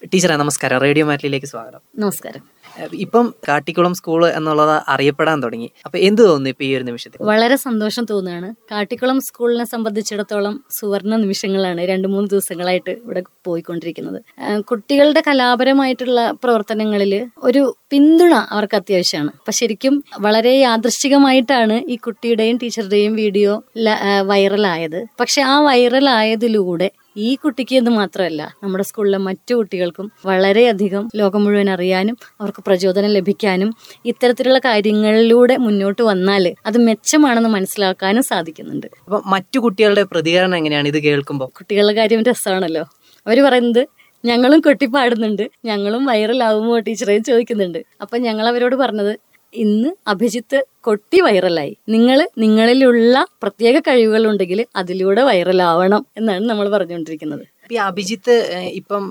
ടീച്ചറെ 0.06 0.36
നമസ്കാരം. 0.36 0.78
റേഡിയോ 0.78 1.06
മാറ്റിലേക്ക് 1.06 1.46
സ്വാഗതം. 1.46 1.80
നമസ്കാരം. 1.98 2.55
ഇപ്പം 3.04 3.26
കാട്ടിക്കുളം 3.48 3.92
സ്കൂൾ 3.98 4.22
എന്നുള്ളത് 4.38 4.74
അറിയപ്പെടാൻ 4.92 5.38
തുടങ്ങി. 5.44 5.68
അപ്പൊ 5.86 5.98
എന്ത് 6.08 6.22
തോന്നുന്നു 6.22 6.50
ഇപ്പൊ 6.52 6.64
ഈ 6.68 6.70
ഒരു 6.78 6.84
നിമിഷത്തിൽ? 6.88 7.18
വളരെ 7.30 7.56
സന്തോഷം 7.66 8.04
തോന്നുകയാണ്. 8.10 8.48
കാട്ടിക്കുളം 8.72 9.18
സ്കൂളിനെ 9.28 9.66
സംബന്ധിച്ചിടത്തോളം 9.74 10.56
സുവർണ 10.78 11.14
നിമിഷങ്ങളാണ് 11.24 11.84
രണ്ട് 11.92 12.08
മൂന്ന് 12.14 12.28
ദിവസങ്ങളായിട്ട് 12.34 12.92
ഇവിടെ 13.06 13.22
പോയിക്കൊണ്ടിരിക്കുന്നത്. 13.48 14.18
കുട്ടികളുടെ 14.70 15.22
കലാപരമായിട്ടുള്ള 15.28 16.20
പ്രവർത്തനങ്ങളിൽ 16.44 17.14
ഒരു 17.48 17.62
പിന്തുണ 17.92 18.34
അവർക്ക് 18.54 18.76
അത്യാവശ്യമാണ്. 18.80 19.32
അപ്പൊ 19.40 19.52
ശരിക്കും 19.60 19.96
വളരെ 20.26 20.54
യാദൃശ്ചികമായിട്ടാണ് 20.66 21.76
ഈ 21.94 21.96
കുട്ടിയുടെയും 22.06 22.56
ടീച്ചറുടെയും 22.62 23.14
വീഡിയോ 23.22 23.52
വൈറലായത്. 24.32 25.00
പക്ഷെ 25.20 25.40
ആ 25.52 25.56
വൈറലായതിലൂടെ 25.66 26.88
ഈ 27.16 27.34
കുട്ടിക്ക് 27.34 27.76
എന്ന് 27.76 27.90
മാത്രമല്ല 27.90 28.56
നമ്മുടെ 28.62 28.84
സ്കൂളിലെ 28.84 29.18
മറ്റു 29.18 29.54
കുട്ടികൾക്കും 29.54 30.12
വളരെയധികം 30.26 31.08
ലോകം 31.16 31.44
മുഴുവൻ 31.44 31.70
അറിയാനും 31.70 32.16
അവർക്ക് 32.40 32.62
പ്രചോദനം 32.66 33.08
ലഭിക്കാനും 33.08 33.74
ഇത്തരത്തിലുള്ള 34.04 34.58
കാര്യങ്ങളിലൂടെ 34.58 35.56
മുന്നോട്ട് 35.56 36.02
വന്നാൽ 36.02 36.54
അത് 36.66 36.78
മെച്ചമാണെന്ന് 36.78 37.48
മനസ്സിലാക്കാനും 37.48 38.22
സാധിക്കുന്നുണ്ട്. 38.22 38.86
അപ്പൊ 39.04 39.22
മറ്റു 39.26 39.58
കുട്ടികളുടെ 39.58 40.02
പ്രതികരണം 40.02 40.56
എങ്ങനെയാണ്? 40.56 40.88
ഇത് 40.88 41.02
കേൾക്കുമ്പോൾ 41.02 41.46
കുട്ടികളുടെ 41.46 41.92
കാര്യം 41.92 42.22
രസമാണല്ലോ. 42.22 42.84
അവർ 43.26 43.40
പറയുന്നത് 43.44 43.88
ഞങ്ങളും 44.24 44.60
കൊട്ടിപ്പാടുന്നുണ്ട്. 44.60 45.50
ഞങ്ങളും 45.64 46.06
വൈറലാവുമോ 46.06 46.78
ടീച്ചറേയും 46.78 47.24
ചോദിക്കുന്നുണ്ട്. 47.24 47.82
അപ്പം 48.00 48.22
ഞങ്ങൾ 48.22 48.48
അവരോട് 48.48 48.76
പറഞ്ഞത് 48.76 49.18
ഇന്ന് 49.64 49.90
അഭിജിത്ത് 50.12 50.58
കൊട്ടി 50.86 51.18
വൈറലായി. 51.26 51.72
നിങ്ങൾ 51.94 52.18
നിങ്ങളിലുള്ള 52.44 53.26
പ്രത്യേക 53.42 53.76
കഴിവുകളുണ്ടെങ്കിൽ 53.88 54.60
അതിലൂടെ 54.80 55.22
വൈറലാവണം 55.28 56.02
എന്നാണ് 56.18 56.44
നമ്മൾ 56.50 56.66
പറഞ്ഞുകൊണ്ടിരിക്കുന്നത്. 56.74 57.44
ഈ 57.74 57.76
അഭിജിത്ത് 57.88 58.34
ഇപ്പം 58.80 59.04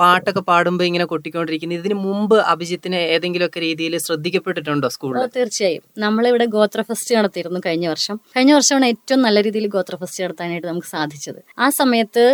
പാട്ടൊക്കെ 0.00 0.42
പാടുമ്പോൾ 0.48 0.86
ഇങ്ങനെ 0.88 1.06
കൊട്ടിക്കൊണ്ടിരിക്കുന്നത് 1.12 1.80
ഇതിന് 1.82 1.96
മുമ്പ് 2.06 2.36
അഭിജിത്തിന് 2.52 2.98
ഏതെങ്കിലുമൊക്കെ 3.14 3.60
രീതിയിൽ 3.66 3.94
ശ്രദ്ധിക്കപ്പെട്ടിട്ടുണ്ടോ 4.06 4.88
സ്കൂളിൽ 4.94 5.28
തീർച്ചയായും. 5.36 5.84
നമ്മളിവിടെ 6.04 6.46
ഗോത്ര 6.56 6.82
ഫെസ്റ്റ് 6.88 7.16
നടത്തിയിരുന്നു 7.18 7.60
കഴിഞ്ഞ 7.66 7.86
വർഷം. 7.94 8.16
കഴിഞ്ഞ 8.36 8.52
വർഷമാണ് 8.58 8.88
ഏറ്റവും 8.94 9.22
നല്ല 9.26 9.40
രീതിയിൽ 9.46 9.68
ഗോത്ര 9.76 9.96
ഫെസ്റ്റ് 10.02 10.24
നടത്താനായിട്ട് 10.24 10.68
നമുക്ക് 10.72 10.90
സാധിച്ചത്. 10.96 11.40
ആ 11.58 11.68
സമയത്ത് 11.80 12.24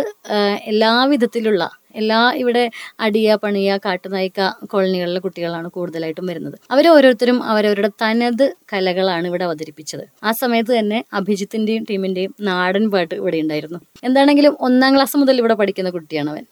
എല്ലാവിധത്തിലുള്ള 0.73 1.63
എല്ലാ 1.95 2.19
ഇവിടെ 2.41 2.63
അടിയ 2.99 3.37
പണിയ 3.43 3.79
കാട്ടുനായിക്ക 3.85 4.39
കോളനികളിലെ 4.71 5.19
കുട്ടികളാണ് 5.19 5.67
കൂടുതലായിട്ടും 5.67 6.25
വരുന്നത്. 6.25 6.57
അവർ 6.71 6.87
ഓരോരുത്തരും 6.87 7.43
അവരവരുടെ 7.43 7.89
തനത് 8.03 8.45
കലകളാണ് 8.73 9.27
ഇവിടെ 9.27 9.43
അവതരിപ്പിച്ചത്. 9.43 10.03
ആ 10.23 10.31
സമയത്ത് 10.31 10.79
തന്നെ 10.79 11.03
അഭിജിത്തിന്റെയും 11.13 11.83
ടീമിന്റെയും 11.89 12.33
നാടൻ 12.41 12.89
പാട്ട് 12.91 13.15
ഇവിടെ 13.15 13.37
ഉണ്ടായിരുന്നു. 13.37 13.79
എന്താണെങ്കിലും 14.03 14.57
ഒന്നാം 14.59 14.95
ക്ലാസ് 14.95 15.17
മുതൽ 15.17 15.37
ഇവിടെ 15.37 15.53
പഠിക്കുന്ന 15.53 15.89
കുട്ടിയാണ് 15.89 16.29
അവൻ. 16.29 16.45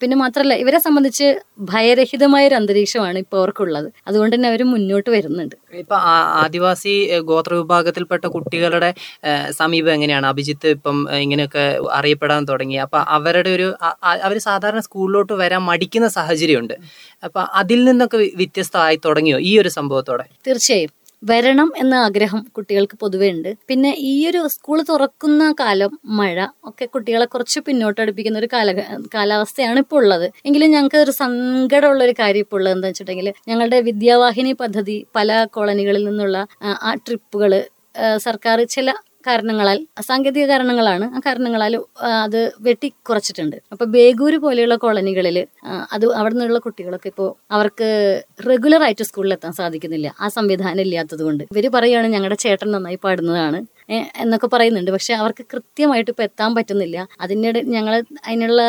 പിന്നെ 0.00 0.16
മാത്രമല്ല 0.16 0.54
ഇവരെ 0.62 0.78
സംബന്ധിച്ച് 0.78 1.26
ഭയരഹിതമായ 1.70 2.48
ഒരു 2.48 2.54
അന്തരീക്ഷമാണ് 2.54 3.18
ഇപ്പോൾ 3.24 3.38
അവർക്കുള്ളത്. 3.40 3.88
അതുകൊണ്ട് 4.08 4.36
തന്നെ 4.36 4.48
അവർ 4.48 4.62
മുന്നോട്ട് 4.72 5.10
വരുന്നുണ്ട്. 5.10 5.56
ഇപ്പൊ 5.82 5.96
ആദിവാസി 6.42 6.94
ഗോത്ര 7.30 7.54
വിഭാഗത്തിൽപ്പെട്ട 7.54 8.24
കുട്ടികളുടെ 8.26 8.90
സമീപം 9.60 9.92
എങ്ങനെയാണ്? 9.96 10.26
അഭിജിത്ത് 10.26 10.68
ഇപ്പം 10.76 10.98
ഇങ്ങനെയൊക്കെ 11.24 11.64
അറിയപ്പെടാൻ 11.98 12.44
തുടങ്ങി. 12.50 12.78
അപ്പൊ 12.86 12.98
അവരുടെ 13.16 13.50
ഒരു 13.50 13.68
അവർ 14.26 14.38
സാധാരണ 14.48 14.82
സ്കൂളിലോട്ട് 14.88 15.32
വരാൻ 15.42 15.62
മടിക്കുന്ന 15.70 16.08
സാഹചര്യമുണ്ട്. 16.18 16.76
അപ്പൊ 17.24 17.42
അതിൽ 17.62 17.82
നിന്നൊക്കെ 17.84 18.20
വ്യത്യസ്തമായി 18.42 18.98
തുടങ്ങിയോ 19.08 19.40
ഈ 19.50 19.58
ഒരു 19.58 19.72
സംഭവത്തോടെ? 19.78 20.26
തീർച്ചയായും. 20.48 20.92
വരണം 21.22 21.68
എന്ന 21.76 21.94
ആഗ്രഹം 22.06 22.40
കുട്ടികൾക്ക് 22.56 22.96
പൊതുവേ 23.02 23.28
ഉണ്ട്. 23.34 23.48
പിന്നെ 23.68 23.90
ഈ 24.04 24.28
ഒരു 24.30 24.40
സ്കൂൾ 24.54 24.78
തുറക്കുന്ന 24.90 25.42
കാലം 25.60 25.92
മഴ 26.18 26.36
ഒക്കെ 26.68 26.86
കുട്ടികളെ 26.94 27.26
കുറച്ച് 27.26 27.60
പിന്നോട്ടടുപ്പിക്കുന്ന 27.66 28.38
ഒരു 28.38 28.48
കാല 28.52 28.68
കാലാവസ്ഥയാണ് 29.14 29.80
ഇപ്പോൾ 29.84 29.98
ഉള്ളത്. 30.02 30.26
എങ്കിലും 30.44 30.70
ഞങ്ങൾക്ക് 30.74 31.00
ഒരു 31.04 31.14
സങ്കടമുള്ള 31.22 32.02
ഒരു 32.08 32.14
കാര്യം 32.20 32.44
ഇപ്പോൾ 32.46 32.60
ഉള്ളത് 32.60 32.74
എന്താ 32.76 32.88
വെച്ചിട്ടുണ്ടെങ്കിൽ 32.90 33.30
ഞങ്ങളുടെ 33.50 33.80
വിദ്യാവാഹിനി 33.88 34.52
പദ്ധതി 34.62 34.98
പല 35.14 35.30
കോളനികളിൽ 35.56 36.04
നിന്നുള്ള 36.08 36.36
ആ, 36.62 36.68
ട്രിപ്പുകൾ 37.06 37.52
സർക്കാർ 38.24 38.58
ചില 38.72 38.88
കാരണങ്ങളാൽ 39.28 39.78
സാങ്കേതിക 40.08 40.44
കാരണങ്ങളാണ് 40.52 41.06
ആ 41.16 41.20
കാരണങ്ങളാൽ 41.26 41.74
അത് 42.24 42.40
വെട്ടി 42.66 42.88
കുറച്ചിട്ടുണ്ട് 43.08 43.56
അപ്പോൾ 43.72 43.86
ബേഗൂര് 43.96 44.38
പോലെയുള്ള 44.44 44.76
കോളനികളിൽ 44.84 45.38
അത് 45.94 46.06
അവിടെ 46.20 46.34
നിന്നുള്ള 46.34 46.60
കുട്ടികളൊക്കെ 46.66 47.08
ഇപ്പോൾ 47.12 47.28
അവർക്ക് 47.56 47.88
റെഗുലർ 48.50 48.82
ആയിട്ട് 48.88 49.06
സ്കൂളിൽ 49.10 49.34
എത്താൻ 49.36 49.54
സാധിക്കുന്നില്ല. 49.60 50.08
ആ 50.20 50.28
സംവിധാനം 50.36 50.82
ഇല്ലാത്തത് 50.86 51.22
കൊണ്ട്. 51.28 51.44
ഇവർ 51.52 51.66
പറയുകയാണ് 51.76 52.10
ഞങ്ങളുടെ 52.16 52.38
ചേട്ടൻ 52.44 52.70
നന്നായി 52.76 53.00
പാടുന്നതാണ് 53.06 53.60
എന്നൊക്കെ 54.22 54.48
പറയുന്നുണ്ട്. 54.54 54.90
പക്ഷെ 54.96 55.12
അവർക്ക് 55.22 55.42
കൃത്യമായിട്ട് 55.52 56.10
ഇപ്പൊ 56.12 56.24
എത്താൻ 56.28 56.50
പറ്റുന്നില്ല. 56.58 56.96
അതിനിടെ 57.24 57.60
ഞങ്ങൾ 57.74 57.94
അതിനുള്ള 58.28 58.62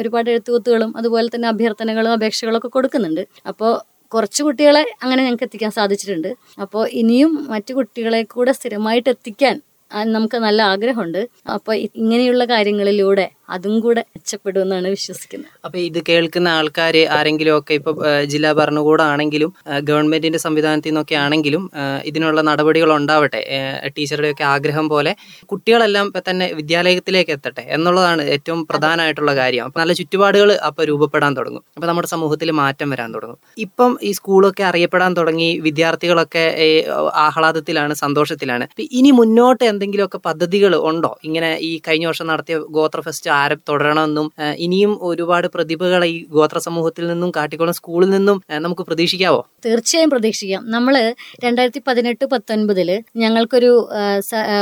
ഒരുപാട് 0.00 0.28
എഴുത്തുകുത്തുകളും 0.34 0.92
അതുപോലെ 1.00 1.30
തന്നെ 1.34 1.48
അഭ്യർത്ഥനകളും 1.54 2.12
അപേക്ഷകളൊക്കെ 2.18 2.70
കൊടുക്കുന്നുണ്ട്. 2.76 3.24
അപ്പോൾ 3.52 3.72
കുറച്ച് 4.12 4.40
കുട്ടികളെ 4.46 4.84
അങ്ങനെ 5.02 5.20
ഞങ്ങൾക്ക് 5.24 5.46
എത്തിക്കാൻ 5.48 5.70
സാധിച്ചിട്ടുണ്ട്. 5.76 6.30
അപ്പോൾ 6.62 6.82
ഇനിയും 7.00 7.32
മറ്റു 7.52 7.72
കുട്ടികളെ 7.78 8.20
കൂടെ 8.34 8.52
സ്ഥിരമായിട്ട് 8.58 9.10
എത്തിക്കാൻ 9.12 9.56
നമുക്ക് 10.04 10.36
നല്ല 10.36 10.62
ആഗ്രഹമുണ്ട്. 10.62 11.28
അപ്പോൾ 11.54 11.74
ഇങ്ങനെയുള്ള 11.74 12.44
കാര്യങ്ങളിലൂടെ 12.44 13.30
അതും 13.48 13.74
കൂടെ 13.80 14.02
മെച്ചപ്പെടുമെന്നാണ് 14.12 14.88
വിശ്വസിക്കുന്നത്. 14.94 15.50
അപ്പൊ 15.64 15.78
ഇത് 15.80 15.98
കേൾക്കുന്ന 16.08 16.48
ആൾക്കാർ 16.58 16.96
ആരെങ്കിലും 17.16 17.54
ഒക്കെ 17.56 17.72
ഇപ്പൊ 17.78 17.92
ജില്ലാ 18.32 18.50
ഭരണകൂടം 18.58 19.06
ആണെങ്കിലും 19.12 19.50
ഗവൺമെന്റിന്റെ 19.88 20.40
സംവിധാനത്തിൽ 20.44 20.90
നിന്നൊക്കെ 20.90 21.16
ആണെങ്കിലും 21.22 21.62
ഇതിനുള്ള 22.04 22.40
നടപടികൾ 22.48 22.90
ഉണ്ടാവട്ടെ 22.96 23.40
ഏഹ്, 23.56 23.90
ടീച്ചറുടെ 23.96 24.30
ഒക്കെ 24.34 24.44
ആഗ്രഹം 24.52 24.86
പോലെ 24.92 25.12
കുട്ടികളെല്ലാം 25.52 26.06
ഇപ്പൊ 26.10 26.22
തന്നെ 26.28 26.46
വിദ്യാലയത്തിലേക്ക് 26.58 27.32
എത്തട്ടെ 27.36 27.64
എന്നുള്ളതാണ് 27.76 28.22
ഏറ്റവും 28.34 28.60
പ്രധാനമായിട്ടുള്ള 28.70 29.34
കാര്യം. 29.34 29.64
അപ്പൊ 29.68 29.80
നല്ല 29.82 29.94
ചുറ്റുപാടുകൾ 30.00 30.52
അപ്പൊ 30.68 30.82
രൂപപ്പെടാൻ 30.90 31.32
തുടങ്ങും. 31.38 31.64
അപ്പൊ 31.76 31.86
നമ്മുടെ 31.90 32.10
സമൂഹത്തിൽ 32.14 32.50
മാറ്റം 32.60 32.90
വരാൻ 32.94 33.10
തുടങ്ങും. 33.16 33.38
ഇപ്പം 33.66 33.92
ഈ 34.02 34.12
സ്കൂളൊക്കെ 34.18 34.64
അറിയപ്പെടാൻ 34.70 35.12
തുടങ്ങി 35.18 35.50
വിദ്യാർത്ഥികളൊക്കെ 35.66 36.46
ആഹ്ലാദത്തിലാണ് 37.26 37.94
സന്തോഷത്തിലാണ്. 38.02 38.64
ഇനി 38.98 39.10
മുന്നോട്ട് 39.20 39.62
എന്തെങ്കിലുമൊക്കെ 39.70 40.20
പദ്ധതികൾ 40.26 40.58
ഉണ്ടോ? 40.90 41.12
ഇങ്ങനെ 41.28 41.52
ഈ 41.62 41.72
കഴിഞ്ഞ 41.86 42.06
വർഷം 42.10 42.26
നടത്തിയ 42.28 42.56
ഗോത്ര 42.76 43.00
ഫെസ്റ്റ് 43.02 43.28
ആരം 43.42 43.60
തുടരണമെന്നും 43.68 44.26
ഇനിയും 44.64 44.92
ഒരുപാട് 45.08 45.48
പ്രതിഭകളെ 45.54 46.08
ഈ 46.14 46.18
ഗോത്ര 46.36 46.58
സമൂഹത്തിൽ 46.66 47.04
നിന്നും 47.12 47.30
കാട്ടിക്കുളം 47.36 47.76
സ്കൂളിൽ 47.80 48.10
നിന്നും 48.16 48.38
നമുക്ക് 48.66 48.84
പ്രതീക്ഷിക്കാവോ? 48.88 49.40
തീർച്ചയായും 49.66 50.10
പ്രതീക്ഷിക്കാം. 50.14 50.62
നമ്മൾ 50.76 50.94
രണ്ടായിരത്തി 51.44 51.80
പതിനെട്ട് 51.88 52.24
പത്തൊൻപതിൽ 52.32 52.90
ഞങ്ങൾക്കൊരു 53.22 53.70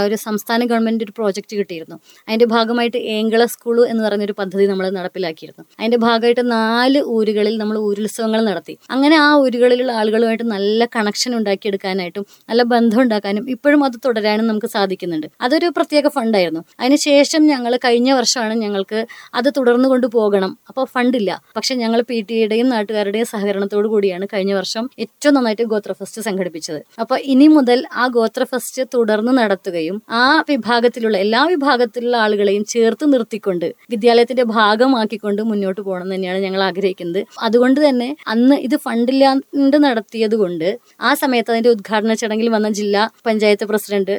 ഒരു 0.05 0.17
സംസ്ഥാന 0.27 0.61
ഗവൺമെന്റ് 0.71 1.05
ഒരു 1.07 1.13
പ്രോജക്റ്റ് 1.19 1.55
കിട്ടിയിരുന്നു. 1.59 1.97
അതിന്റെ 2.29 2.47
ഭാഗമായിട്ട് 2.55 2.99
ഏങ്കള 3.17 3.43
സ്കൂൾ 3.55 3.77
എന്ന് 3.93 4.03
പറയുന്നൊരു 4.05 4.35
പദ്ധതി 4.41 4.65
നമ്മൾ 4.71 4.87
നടപ്പിലാക്കിയിരുന്നു. 4.99 5.65
അതിന്റെ 5.81 5.99
ഭാഗമായിട്ട് 6.07 6.45
നാല് 6.55 7.01
ഊരുകളിൽ 7.17 7.55
നമ്മൾ 7.63 7.77
ഊരുത്സവങ്ങൾ 7.89 8.41
നടത്തി. 8.51 8.75
അങ്ങനെ 8.95 9.17
ആ 9.27 9.29
ഊരുകളിലുള്ള 9.45 9.93
ആളുകളുമായിട്ട് 10.01 10.47
നല്ല 10.55 10.89
കണക്ഷൻ 10.97 11.33
ഉണ്ടാക്കിയെടുക്കാനായിട്ടും 11.39 12.25
നല്ല 12.51 12.63
ബന്ധം 12.75 13.01
ഉണ്ടാക്കാനും 13.05 13.45
ഇപ്പോഴും 13.55 13.83
അത് 13.89 13.97
തുടരാനും 14.07 14.47
നമുക്ക് 14.51 14.71
സാധിക്കുന്നുണ്ട്. 14.77 15.29
അതൊരു 15.47 15.69
പ്രത്യേക 15.79 16.09
ഫണ്ടായിരുന്നു 16.19 16.63
അതിനുശേഷം 16.81 17.43
ഞങ്ങൾ 17.53 17.73
കഴിഞ്ഞ 17.87 18.11
വർഷമാണ് 18.21 18.55
ഞങ്ങൾക്ക് 18.63 19.01
അത് 19.35 19.49
തുടർന്നു 19.59 19.89
കൊണ്ടുപോകണം 19.93 20.53
അപ്പോൾ 20.71 20.85
ഫണ്ടില്ല 20.95 21.31
പക്ഷെ 21.57 21.75
ഞങ്ങൾ 21.83 22.01
പി 22.11 22.19
ടി 22.29 22.35
എയുടെയും 22.41 22.69
നാട്ടുകാരുടെയും 22.75 23.29
സഹകരണത്തോടു 23.33 23.89
കൂടിയാണ് 23.95 24.27
കഴിഞ്ഞ 24.33 24.53
വർഷം 24.61 24.85
ഏറ്റവും 25.05 25.35
നന്നായിട്ട് 25.37 25.67
ഗോത്ര 25.73 25.93
ഫെസ്റ്റ് 26.01 26.23
സംഘടിപ്പിച്ചത്. 26.29 26.81
അപ്പൊ 27.03 27.15
ഇനി 27.33 27.47
മുതൽ 27.57 27.79
ആ 28.03 28.05
ഗോത്ര 28.17 28.45
ഫെസ്റ്റ് 28.53 28.83
തുടർന്ന് 28.95 29.33
നടത്തുകയും 29.41 29.97
ആ 30.21 30.25
വിഭാഗത്തിലുള്ള 30.51 31.17
എല്ലാ 31.25 31.43
വിഭാഗത്തിലുള്ള 31.53 32.17
ആളുകളെയും 32.25 32.65
ചേർത്ത് 32.75 33.05
നിർത്തിക്കൊണ്ട് 33.13 33.69
വിദ്യാലയത്തിന്റെ 33.95 34.45
ഭാഗമാക്കിക്കൊണ്ട് 34.55 35.43
മുന്നോട്ട് 35.51 35.81
പോകണം 35.81 36.09
തന്നെയാണ് 36.15 36.41
ഞങ്ങൾ 36.47 36.63
ആഗ്രഹിക്കുന്നത്. 36.69 37.21
അതുകൊണ്ട് 37.47 37.81
തന്നെ 37.87 38.09
അന്ന് 38.35 38.57
ഇത് 38.67 38.77
ഫണ്ടില്ലാണ്ട് 38.87 39.77
നടത്തിയത് 39.87 40.37
കൊണ്ട് 40.43 40.69
ആ 41.01 41.11
സമയത്ത് 41.23 41.51
അതിന്റെ 41.55 41.71
ഉദ്ഘാടന 41.75 42.15
ചടങ്ങിൽ 42.23 42.49
വന്ന 42.57 42.69
ജില്ലാ 42.81 43.03
പഞ്ചായത്ത് 43.27 43.67
പ്രസിഡന്റ് 43.71 44.17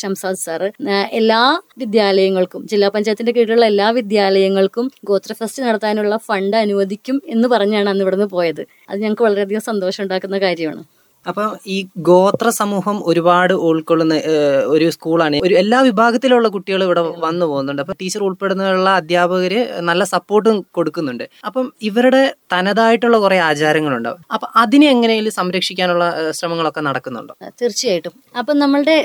ഷംസാദ് 0.00 0.40
സാറ് 0.44 0.68
എല്ലാ 1.20 1.40
വിദ്യാലയങ്ങൾക്കും 1.82 2.62
ജില്ലാ 2.72 2.88
പഞ്ചായത്തിന്റെ 2.94 3.32
കീഴിലുള്ള 3.36 3.66
എല്ലാ 3.66 3.83
വിദ്യാലയങ്ങൾക്കും 3.90 4.90
ഗോത്ര 5.04 5.32
ഫെസ്റ്റ് 5.32 5.62
നടത്താനുള്ള 5.62 6.16
ഫണ്ട് 6.28 6.56
അനുവദിക്കും 6.56 7.22
എന്ന് 7.26 7.48
പറഞ്ഞാണ് 7.48 7.88
അന്ന് 7.88 8.04
ഇവിടുന്ന് 8.04 8.28
പോയത്. 8.28 8.62
അത് 8.88 8.98
ഞങ്ങൾക്ക് 9.00 9.22
വളരെയധികം 9.22 9.64
സന്തോഷം 9.70 10.02
ഉണ്ടാക്കുന്ന 10.04 10.38
കാര്യമാണ്. 10.38 10.82
അപ്പം 11.26 11.56
ഈ 11.66 11.86
ഗോത്ര 11.98 12.48
സമൂഹം 12.48 13.02
ഒരുപാട് 13.04 13.54
ഉൾക്കൊള്ളുന്ന 13.54 14.14
ഒരു 14.66 14.90
സ്കൂളാണ്. 14.90 15.36
ഒരു 15.42 15.54
എല്ലാ 15.54 15.80
വിഭാഗത്തിലുള്ള 15.80 16.48
കുട്ടികൾ 16.48 16.84
ഇവിടെ 16.84 17.00
വന്നു 17.00 17.46
പോകുന്നുണ്ട്. 17.46 17.82
അപ്പൊ 17.82 17.94
ടീച്ചർ 18.00 18.22
ഉൾപ്പെടുന്നുള്ള 18.22 18.90
അധ്യാപകർ 18.90 19.54
നല്ല 19.80 20.04
സപ്പോർട്ടും 20.04 20.66
കൊടുക്കുന്നുണ്ട്. 20.70 21.24
അപ്പം 21.46 21.72
ഇവരുടെ 21.82 22.34
തനതായിട്ടുള്ള 22.52 23.18
കുറെ 23.18 23.38
ആചാരങ്ങളുണ്ടാവും 23.38 24.20
അപ്പൊ 24.32 24.48
അതിനെ 24.56 24.86
എങ്ങനെയും 24.86 25.30
സംരക്ഷിക്കാനുള്ള 25.30 26.30
ശ്രമങ്ങളൊക്കെ 26.30 26.80
നടക്കുന്നുണ്ടോ? 26.80 27.34
തീർച്ചയായിട്ടും. 27.62 28.12
അപ്പം 28.38 28.58
നമ്മളുടെ 28.58 28.96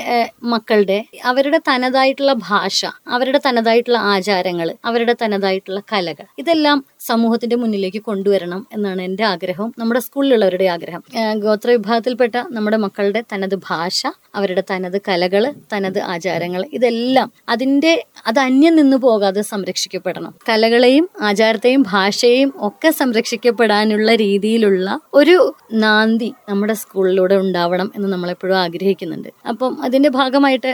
മക്കളുടെ 0.44 1.04
അവരുടെ 1.24 1.58
തനതായിട്ടുള്ള 1.58 2.32
ഭാഷ 2.32 2.86
അവരുടെ 3.08 3.40
തനതായിട്ടുള്ള 3.48 3.98
ആചാരങ്ങൾ 3.98 4.76
അവരുടെ 4.84 5.16
തനതായിട്ടുള്ള 5.22 5.80
കലകൾ 5.92 6.24
ഇതെല്ലാം 6.38 6.84
സമൂഹത്തിന്റെ 7.00 7.56
മുന്നിലേക്ക് 7.56 8.02
കൊണ്ടുവരണം 8.02 8.66
എന്നാണ് 8.72 9.02
എന്റെ 9.02 9.24
ആഗ്രഹം. 9.24 9.72
നമ്മുടെ 9.78 10.00
സ്കൂളിലുള്ളവരുടെ 10.00 10.64
ആഗ്രഹം. 10.64 11.02
ഗോത്ര 11.34 11.70
ഗോത്ര 11.76 12.09
വിഭാഗത്തിൽപ്പെട്ട 12.10 12.54
നമ്മുടെ 12.56 12.78
മക്കളുടെ 12.84 13.20
തനത് 13.32 13.56
ഭാഷ 13.68 14.00
അവരുടെ 14.34 14.62
തനത് 14.70 14.98
കലകൾ 15.08 15.44
തനത് 15.72 15.98
ആചാരങ്ങൾ 16.12 16.62
ഇതെല്ലാം 16.72 17.28
അതിന്റെ 17.48 17.92
അത് 18.26 18.38
അന്യം 18.38 18.74
നിന്ന് 18.76 18.96
പോകാതെ 18.96 19.42
സംരക്ഷിക്കപ്പെടണം. 19.52 20.32
കലകളെയും 20.48 21.06
ആചാരത്തെയും 21.20 21.82
ഭാഷയെയും 21.92 22.50
ഒക്കെ 22.68 22.90
സംരക്ഷിക്കപ്പെടാനുള്ള 23.00 24.10
രീതിയിലുള്ള 24.24 24.88
ഒരു 25.14 25.36
നാന്തി 25.84 26.30
നമ്മുടെ 26.48 26.74
സ്കൂളിലൂടെ 26.82 27.36
ഉണ്ടാവണം 27.44 27.90
എന്ന് 27.96 28.08
നമ്മളെപ്പോഴും 28.14 28.58
ആഗ്രഹിക്കുന്നുണ്ട്. 28.64 29.30
അപ്പം 29.48 29.72
അതിന്റെ 29.84 30.10
ഭാഗമായിട്ട് 30.18 30.72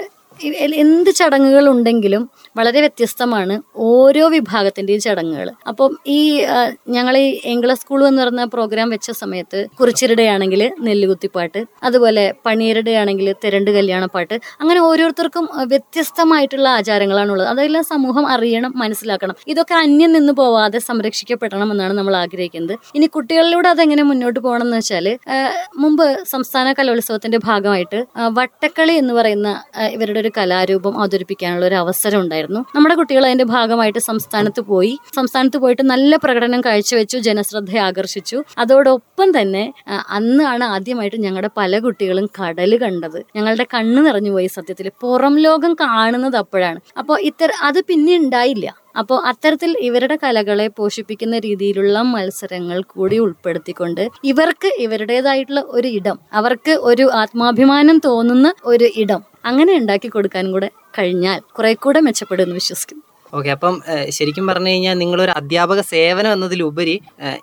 എന്ത് 0.79 1.11
ചടങ്ങുകൾ 1.11 1.65
ഉണ്ടെങ്കിലും 1.71 2.23
വളരെ 2.57 2.81
വ്യത്യസ്തമാണ് 2.81 3.55
ഓരോ 3.87 4.25
വിഭാഗത്തിന്റെയും 4.29 5.01
ചടങ്ങുകൾ 5.01 5.49
അപ്പം 5.69 5.93
ഈ 6.07 6.19
ഞങ്ങൾ 6.89 7.15
ഈ 7.17 7.27
എങ്കിള 7.45 7.73
സ്കൂൾ 7.75 8.01
എന്ന് 8.09 8.23
പറഞ്ഞ 8.23 8.45
പ്രോഗ്രാം 8.55 8.89
വെച്ച 8.91 9.11
സമയത്ത് 9.21 9.61
കുറിച്ചിരുടെ 9.79 10.25
ആണെങ്കിൽ 10.35 10.63
നെല്ലുകുത്തിപ്പാട്ട് 10.81 11.63
അതുപോലെ 11.83 12.25
പണിയരുടെ 12.47 12.95
ആണെങ്കിൽ 13.03 13.29
കല്യാണ 13.77 14.05
പാട്ട് 14.07 14.35
അങ്ങനെ 14.61 14.81
ഓരോരുത്തർക്കും 14.81 15.45
വ്യത്യസ്തമായിട്ടുള്ള 15.69 16.69
ആചാരങ്ങളാണ് 16.79 17.31
ഉള്ളത് 17.31 17.49
അതെല്ലാം 17.49 17.85
സമൂഹം 17.85 18.25
അറിയണം 18.27 18.73
മനസ്സിലാക്കണം. 18.77 19.37
ഇതൊക്കെ 19.49 19.75
അന്യം 19.75 20.11
നിന്ന് 20.13 20.33
പോവാതെ 20.33 20.79
സംരക്ഷിക്കപ്പെടണം 20.79 21.69
എന്നാണ് 21.73 21.95
നമ്മൾ 21.99 22.17
ആഗ്രഹിക്കുന്നത്. 22.17 22.75
ഇനി 22.95 23.07
കുട്ടികളിലൂടെ 23.07 23.69
അതെങ്ങനെ 23.69 24.03
മുന്നോട്ട് 24.03 24.39
പോകണം 24.41 24.67
എന്ന് 24.67 24.77
വെച്ചാൽ 24.77 25.07
മുമ്പ് 25.77 26.07
സംസ്ഥാന 26.25 26.67
കലോത്സവത്തിന്റെ 26.79 27.41
ഭാഗമായിട്ട് 27.45 28.01
വട്ടക്കളി 28.39 28.95
എന്ന് 29.03 29.15
പറയുന്ന 29.15 29.49
ഇവരുടെ 29.93 30.21
ഒരു 30.27 30.33
കലാരൂപം 30.39 30.95
അവതരിപ്പിക്കാനുള്ള 31.01 31.67
ഒരു 31.71 31.79
അവസരം 31.83 32.19
ഉണ്ടായിരുന്നു. 32.21 32.63
നമ്മുടെ 32.77 32.95
കുട്ടികൾ 33.01 33.25
അതിന്റെ 33.27 33.49
ഭാഗമായിട്ട് 33.57 34.01
സംസ്ഥാനത്ത് 34.11 34.61
പോയി. 34.73 34.93
സംസ്ഥാനത്ത് 35.17 35.59
പോയിട്ട് 35.65 35.85
നല്ല 35.93 36.17
പ്രകടനം 36.25 36.61
കാഴ്ചവെച്ചു 36.61 37.19
ജനശ്രദ്ധ 37.29 37.73
ആകർഷിച്ചു. 37.89 38.39
അതോടൊപ്പം 38.59 39.29
തന്നെ 39.41 39.65
അന്ന് 40.17 40.37
അന്നാണ് 40.37 40.65
ആദ്യമായിട്ട് 40.75 41.19
ഞങ്ങളുടെ 41.25 41.51
പല 41.57 41.79
കുട്ടികളും 41.79 42.27
കടൽ 42.39 42.73
കണ്ടത്. 42.83 43.19
ഞങ്ങളുടെ 43.37 43.67
കണ്ണ് 43.75 44.01
നിറഞ്ഞു 44.07 44.31
പോയി 44.31 44.49
സത്യത്തിൽ. 44.57 44.87
പുറം 45.03 45.35
ലോകം 45.47 45.73
കാണുന്നത് 45.75 46.37
അപ്പോഴാണ്. 46.37 46.81
അപ്പോൾ 47.01 47.17
ഇത്തര 47.21 47.51
അത് 47.63 47.79
പിന്നെ 47.91 48.17
ഉണ്ടായില്ല. 48.17 48.67
അപ്പോൾ 49.01 49.19
അത്തരത്തിൽ 49.29 49.71
ഇവരുടെ 49.81 50.17
കലകളെ 50.23 50.67
പോഷിപ്പിക്കുന്ന 50.79 51.39
രീതിയിലുള്ള 51.39 51.97
മത്സരങ്ങൾ 52.13 52.79
കൂടി 52.93 53.17
ഉൾപ്പെടുത്തിക്കൊണ്ട് 53.19 54.03
ഇവർക്ക് 54.25 54.69
ഇവരുടേതായിട്ടുള്ള 54.85 55.63
ഒരു 55.77 55.89
ഇടം. 55.99 56.19
അവർക്ക് 56.33 56.75
ഒരു 56.91 57.07
ആത്മാഭിമാനം 57.23 57.99
തോന്നുന്ന 58.05 58.55
ഒരു 58.65 58.89
ഇടം. 58.97 59.23
അങ്ങനെ 59.47 59.73
ഉണ്ടാക്കി 59.81 60.09
കൊടുക്കാനും 60.09 60.53
കൂടെ 60.53 60.71
കഴിഞ്ഞാൽ 60.99 61.41
കുറെ 61.57 61.75
കൂടെ 61.75 62.01
മെച്ചപ്പെടുമെന്ന് 62.01 62.55
വിശ്വസിക്കുന്നു. 62.55 63.05
ഓക്കെ 63.37 63.51
അപ്പം 63.51 63.75
ശരിക്കും 64.09 64.45
പറഞ്ഞു 64.47 64.69
കഴിഞ്ഞാൽ 64.69 64.97
നിങ്ങളൊരു 64.99 65.31
അധ്യാപക 65.31 65.81
സേവനം 65.81 66.33
എന്നതിലുപരി 66.33 66.95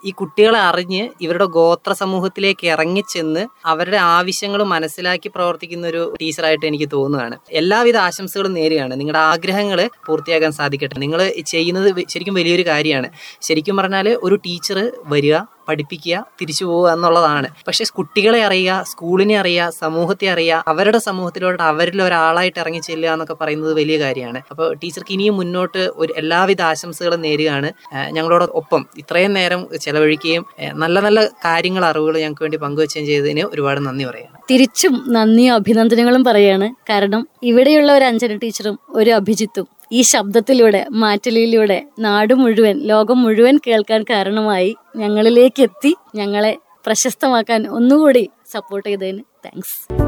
ഈ 0.06 0.12
കുട്ടികളെ 0.20 0.60
അറിഞ്ഞ് 0.60 1.02
ഇവരുടെ 1.22 1.48
ഗോത്ര 1.58 1.94
സമൂഹത്തിലേക്ക് 1.94 2.66
ഇറങ്ങിച്ചെന്ന് 2.68 3.44
അവരുടെ 3.66 3.98
ആവശ്യങ്ങൾ 3.98 4.64
മനസ്സിലാക്കി 4.74 5.32
പ്രവർത്തിക്കുന്ന 5.36 5.88
ഒരു 5.88 6.04
ടീച്ചറായിട്ട് 6.22 6.66
എനിക്ക് 6.66 6.88
തോന്നുകയാണ്. 6.94 7.38
എല്ലാവിധ 7.52 7.98
ആശംസകളും 7.98 8.54
നേരുകയാണ്. 8.60 9.00
നിങ്ങളുടെ 9.00 9.22
ആഗ്രഹങ്ങൾ 9.34 9.82
പൂർത്തിയാക്കാൻ 10.08 10.54
സാധിക്കട്ടെ. 10.60 10.98
നിങ്ങൾ 11.06 11.22
ചെയ്യുന്നത് 11.54 11.90
ശരിക്കും 12.14 12.38
വലിയൊരു 12.40 12.66
കാര്യമാണ്. 12.72 13.10
ശരിക്കും 13.42 13.78
പറഞ്ഞാൽ 13.78 14.10
ഒരു 14.28 14.38
ടീച്ചർ 14.48 14.80
വരിക 15.14 15.36
പഠിപ്പിക്കുക 15.68 16.18
തിരിച്ചു 16.40 16.66
പോവുക 16.70 16.90
എന്നുള്ളതാണ്. 16.96 17.48
പക്ഷെ 17.68 17.86
കുട്ടികളെ 18.00 18.42
അറിയുക 18.48 18.78
സ്കൂളിനെ 18.92 19.36
അറിയുക 19.42 19.70
സമൂഹത്തെ 19.82 20.28
അറിയുക 20.34 20.64
അവരുടെ 20.74 21.00
സമൂഹത്തിലോട്ട് 21.08 21.62
അവരിൽ 21.70 22.00
ഒരാളായിട്ട് 22.08 22.60
ഇറങ്ങി 22.64 22.82
ചെല്ലുക 22.90 23.12
എന്നൊക്കെ 23.16 23.36
പറയുന്നത് 23.42 23.74
വലിയ 23.80 23.98
കാര്യമാണ്. 24.04 24.42
അപ്പോൾ 24.52 24.68
ടീച്ചർക്ക് 24.82 25.14
ഇനിയും 25.18 25.36
മുന്നോട്ട് 25.42 25.84
ഒരു 26.04 26.12
എല്ലാവിധ 26.22 26.62
ആശംസകളും 26.72 27.22
നേരുകയാണ്. 27.28 27.72
ഞങ്ങളോട് 28.18 28.46
ഒപ്പം 28.62 28.84
ഇത്രയും 29.04 29.34
നേരം 29.40 29.62
ചെലവഴിക്കുകയും 29.86 30.46
നല്ല 30.84 31.00
നല്ല 31.08 31.20
കാര്യങ്ങൾ 31.46 31.86
അറിവുകൾ 31.92 32.16
ഞങ്ങൾക്ക് 32.24 32.44
വേണ്ടി 32.46 32.60
പങ്കുവച്ചുകയും 32.66 33.08
ചെയ്തതിന് 33.12 33.44
ഒരുപാട് 33.54 33.82
നന്ദി 33.88 34.06
പറയുകയാണ്. 34.10 34.38
തിരിച്ചും 34.52 34.94
നന്ദിയും 35.18 35.54
അഭിനന്ദനങ്ങളും 35.60 36.24
പറയാണ് 36.30 36.68
കാരണം 36.90 37.22
ഇവിടെയുള്ള 37.52 37.90
ഒരു 37.98 38.06
അഞ്ജന 38.06 38.36
ടീച്ചറും 38.44 38.76
ഒരു 39.00 39.12
അഭിജിത്തും 39.20 39.68
ഈ 39.92 40.02
ശബ്ദത്തിലൂടെ 40.02 40.86
മാറ്റലിലൂടെ 40.92 41.84
നാട് 42.00 42.34
മുഴുവൻ 42.34 42.80
ലോകം 42.88 43.24
മുഴുവൻ 43.24 43.60
കേൾക്കാൻ 43.68 44.04
കാരണമായി 44.04 44.76
ഞങ്ങളിലേക്ക് 44.96 45.64
എത്തി 45.64 45.96
ഞങ്ങളെ 46.16 46.58
പ്രശസ്തമാക്കാൻ 46.86 47.68
ഒന്നുകൂടി 47.68 48.30
സപ്പോർട്ട് 48.52 48.90
ചെയ്തതിന് 48.90 49.22
താങ്ക്സ് 49.46 50.04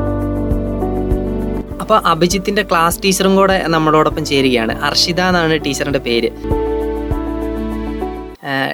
അപ്പോൾ 1.82 2.02
അഭിജിത്തിന്റെ 2.06 2.62
ക്ലാസ് 2.62 3.00
ടീച്ചറും 3.04 3.36
കൂടെ 3.36 3.68
നമ്മളോടൊപ്പം 3.68 4.26
ചേരുകയാണ്. 4.26 4.82
അർഷിത 4.82 5.22
എന്നാണ് 5.22 5.66
ടീച്ചറിന്റെ 5.66 6.00
പേര്. 6.00 6.30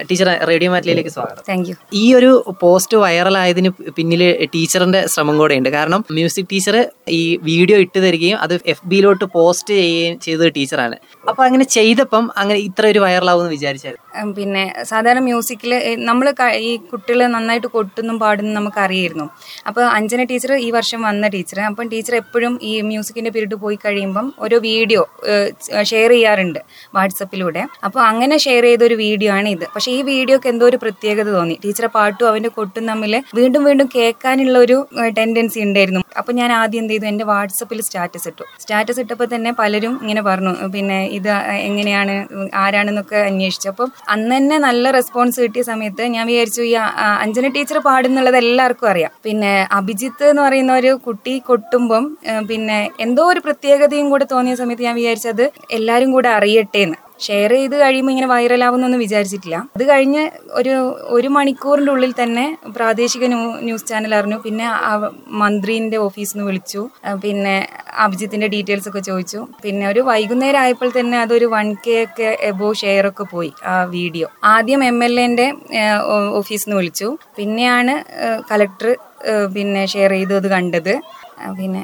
ടീച്ചർ 0.08 0.28
റേഡിയോ 0.50 0.70
മാറ്റിലേക്ക് 0.72 1.12
സ്വാഗതം. 1.14 1.42
താങ്ക് 1.48 1.68
യു 1.70 1.74
ഈ 2.00 2.04
ഒരു 2.18 2.30
പോസ്റ്റ് 2.62 2.96
വൈറലായതിന് 3.02 3.70
പിന്നിൽ 3.98 4.22
ടീച്ചറിന്റെ 4.54 5.00
ശ്രമം 5.12 5.36
കൂടെ 5.40 5.54
ഉണ്ട് 5.60 5.70
കാരണം 5.76 6.00
മ്യൂസിക് 6.18 6.48
ടീച്ചർ 6.52 6.76
ഈ 7.18 7.22
വീഡിയോ 7.48 7.76
ഇട്ട് 7.84 7.98
തരികയും 8.06 8.38
അത് 8.44 8.54
എഫ് 8.72 8.86
ബിയിലോട്ട് 8.92 9.26
പോസ്റ്റ് 9.36 9.74
ചെയ്യുകയും 9.80 10.16
ചെയ്തത് 10.26 10.50
ടീച്ചറാണ്. 10.58 10.96
അപ്പൊ 11.30 11.42
അങ്ങനെ 11.48 11.66
ചെയ്തപ്പം 11.76 12.24
അങ്ങനെ 12.42 12.58
ഇത്ര 12.68 12.84
ഒരു 12.94 13.02
വൈറലാവും 13.06 13.48
വിചാരിച്ചത് 13.56 13.98
പിന്നെ 14.38 14.64
സാധാരണ 14.90 15.22
മ്യൂസിക്കിൽ 15.28 15.72
നമ്മൾ 16.08 16.26
ഈ 16.68 16.70
കുട്ടികൾ 16.90 17.20
നന്നായിട്ട് 17.36 17.68
കൊട്ടുന്നും 17.76 18.16
പാടുന്നും 18.22 18.56
നമുക്ക് 18.60 18.80
അറിയായിരുന്നു 18.86 19.26
അപ്പോൾ 19.68 19.84
അഞ്ജന 19.96 20.22
ടീച്ചർ 20.32 20.52
ഈ 20.66 20.68
വർഷം 20.78 21.00
വന്ന 21.08 21.28
ടീച്ചർ 21.34 21.60
അപ്പം 21.70 21.88
ടീച്ചർ 21.94 22.14
എപ്പോഴും 22.22 22.54
ഈ 22.70 22.72
മ്യൂസിക്കിന്റെ 22.90 23.32
പീരീഡ് 23.36 23.58
പോയി 23.64 23.78
കഴിയുമ്പം 23.84 24.26
ഓരോ 24.44 24.58
വീഡിയോ 24.68 25.02
ഷെയർ 25.90 26.10
ചെയ്യാറുണ്ട് 26.16 26.60
വാട്സപ്പിലൂടെ. 26.96 27.64
അപ്പോൾ 27.86 28.02
അങ്ങനെ 28.10 28.36
ഷെയർ 28.46 28.64
ചെയ്ത 28.68 28.84
ഒരു 28.90 28.98
വീഡിയോ 29.04 29.32
ആണ് 29.38 29.48
ഇത്. 29.56 29.61
പക്ഷേ 29.74 29.90
ഈ 29.96 30.00
വീഡിയോക്ക് 30.12 30.48
എന്തോ 30.52 30.64
ഒരു 30.70 30.78
പ്രത്യേകത 30.84 31.28
തോന്നി. 31.38 31.56
ടീച്ചറെ 31.64 31.90
പാട്ടും 31.96 32.26
അവന്റെ 32.30 32.50
കൊട്ടും 32.58 32.84
തമ്മിൽ 32.90 33.14
വീണ്ടും 33.38 33.62
വീണ്ടും 33.68 33.88
കേൾക്കാനുള്ള 33.96 34.58
ഒരു 34.66 34.76
ടെൻഡൻസി 35.18 35.60
ഉണ്ടായിരുന്നു. 35.66 36.02
അപ്പൊ 36.20 36.30
ഞാൻ 36.40 36.50
ആദ്യം 36.60 36.80
എന്ത് 36.82 36.92
ചെയ്തു? 36.92 37.06
എന്റെ 37.12 37.24
വാട്സപ്പിൽ 37.32 37.78
സ്റ്റാറ്റസ് 37.88 38.26
ഇട്ടു. 38.30 38.44
സ്റ്റാറ്റസ് 38.62 39.00
ഇട്ടപ്പോൾ 39.02 39.28
തന്നെ 39.34 39.50
പലരും 39.60 39.94
ഇങ്ങനെ 40.02 40.22
പറഞ്ഞു 40.28 40.52
പിന്നെ 40.74 40.98
ഇത് 41.18 41.30
എങ്ങനെയാണ് 41.68 42.14
ആരാണെന്നൊക്കെ 42.62 43.18
അന്വേഷിച്ചു. 43.28 43.68
അപ്പം 43.72 43.90
അന്ന് 44.14 44.32
തന്നെ 44.36 44.58
നല്ല 44.66 44.90
റെസ്പോൺസ് 44.98 45.38
കിട്ടിയ 45.44 45.62
സമയത്ത് 45.70 46.02
ഞാൻ 46.16 46.24
വിചാരിച്ചു 46.30 46.62
ഈ 46.70 46.74
അഞ്ജന 47.24 47.48
ടീച്ചർ 47.56 47.78
പാടുന്നുള്ളത് 47.88 48.38
എല്ലാവർക്കും 48.44 48.90
അറിയാം. 48.92 49.12
പിന്നെ 49.26 49.52
അഭിജിത്ത് 49.78 50.24
എന്ന് 50.32 50.42
പറയുന്ന 50.46 50.72
ഒരു 50.82 50.92
കുട്ടി 51.06 51.34
കൊട്ടുമ്പം 51.48 52.04
പിന്നെ 52.50 52.78
എന്തോ 53.06 53.22
ഒരു 53.32 53.40
പ്രത്യേകതയും 53.46 54.08
കൂടെ 54.12 54.26
തോന്നിയ 54.32 54.56
സമയത്ത് 54.62 54.86
ഞാൻ 54.88 54.96
വിചാരിച്ചത് 55.00 55.44
എല്ലാവരും 55.78 56.10
കൂടെ 56.16 56.30
അറിയട്ടെ 56.38 56.80
എന്ന്. 56.86 56.98
ഷെയർ 57.22 57.50
ചെയ്ത് 57.50 57.76
കഴിയുമ്പോൾ 57.76 58.12
ഇങ്ങനെ 58.12 58.26
വൈറലാവുന്നൊന്നും 58.26 59.00
വിചാരിച്ചിട്ടില്ല. 59.00 59.56
അത് 59.76 59.88
കഴിഞ്ഞ് 59.88 60.22
ഒരു 60.50 60.74
ഒരു 61.16 61.28
മണിക്കൂറിന്റെ 61.28 61.92
ഉള്ളിൽ 61.92 62.14
തന്നെ 62.22 62.44
പ്രാദേശിക 62.76 63.26
ന്യൂ- 63.26 63.60
ന്യൂസ് 63.60 63.86
ചാനൽ 63.86 64.14
അറിഞ്ഞു. 64.14 64.36
പിന്നെ 64.44 64.66
മന്ത്രിന്റെ 65.40 65.96
ഓഫീസിൽ 66.06 66.36
നിന്ന് 66.36 66.46
വിളിച്ചു. 66.46 66.82
പിന്നെ 67.24 67.56
അഭിജിത്തിന്റെ 67.98 68.46
ഡീറ്റെയിൽസ് 68.46 68.88
ഒക്കെ 68.88 69.00
ചോദിച്ചു. 69.00 69.40
പിന്നെ 69.64 69.88
ഒരു 69.88 70.00
വൈകുന്നേരം 70.00 70.58
ആയപ്പോൾ 70.58 70.90
തന്നെ 71.00 71.18
അതൊരു 71.20 71.46
വൺ 71.46 71.74
കെ 71.86 71.96
ഒക്കെ 72.02 72.30
എബോ 72.50 72.72
ഷെയർ 72.82 73.08
ഒക്കെ 73.08 73.24
പോയി 73.34 73.52
ആ 73.64 73.82
വീഡിയോ. 73.96 74.28
ആദ്യം 74.44 74.84
എം 74.84 75.04
എൽ 75.04 75.20
എന്റെ 75.20 75.46
ഓഫീസിൽ 76.40 76.68
നിന്ന് 76.68 76.78
വിളിച്ചു. 76.80 77.08
പിന്നെയാണ് 77.36 77.94
കലക്ടർ 78.50 78.90
പിന്നെ 79.54 79.86
ഷെയർ 79.86 80.10
ചെയ്തത് 80.10 80.48
കണ്ടത്. 80.48 80.94
പിന്നെ 81.58 81.82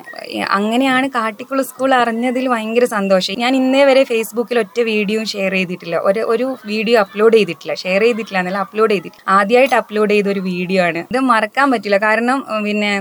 അങ്ങനെയാണ് 0.50 1.06
കാട്ടിക്കുള 1.16 1.62
സ്കൂൾ 1.62 1.90
അറിഞ്ഞതിൽ 1.94 2.44
ഭയങ്കര 2.48 2.84
സന്തോഷം. 2.96 3.38
ഞാൻ 3.42 3.52
ഇന്നേ 3.56 3.82
വരെ 3.84 4.02
ഫേസ്ബുക്കിൽ 4.04 4.58
ഒറ്റ 4.58 4.78
വീഡിയോ 4.90 5.20
ഷെയർ 5.32 5.52
ചെയ്തിട്ടില്ല. 5.52 5.96
ഒരു 6.08 6.20
ഒരു 6.32 6.46
വീഡിയോ 6.66 6.96
അപ്ലോഡ് 7.04 7.36
ചെയ്തിട്ടില്ല. 7.38 7.74
ഷെയർ 7.74 8.02
ചെയ്തിട്ടില്ല 8.02 8.38
എന്നല്ല 8.38 8.60
അപ്ലോഡ് 8.66 8.92
ചെയ്തിട്ടില്ല. 8.94 9.24
ആദ്യമായിട്ട് 9.38 9.76
അപ്ലോഡ് 9.80 10.12
ചെയ്ത 10.14 10.28
ഒരു 10.34 10.42
വീഡിയോ 10.50 10.82
ആണ്. 10.88 11.02
ഇത് 11.12 11.20
മറക്കാൻ 11.32 11.66
പറ്റില്ല. 11.70 11.98
കാരണം 12.06 12.38
പിന്നെ 12.66 12.92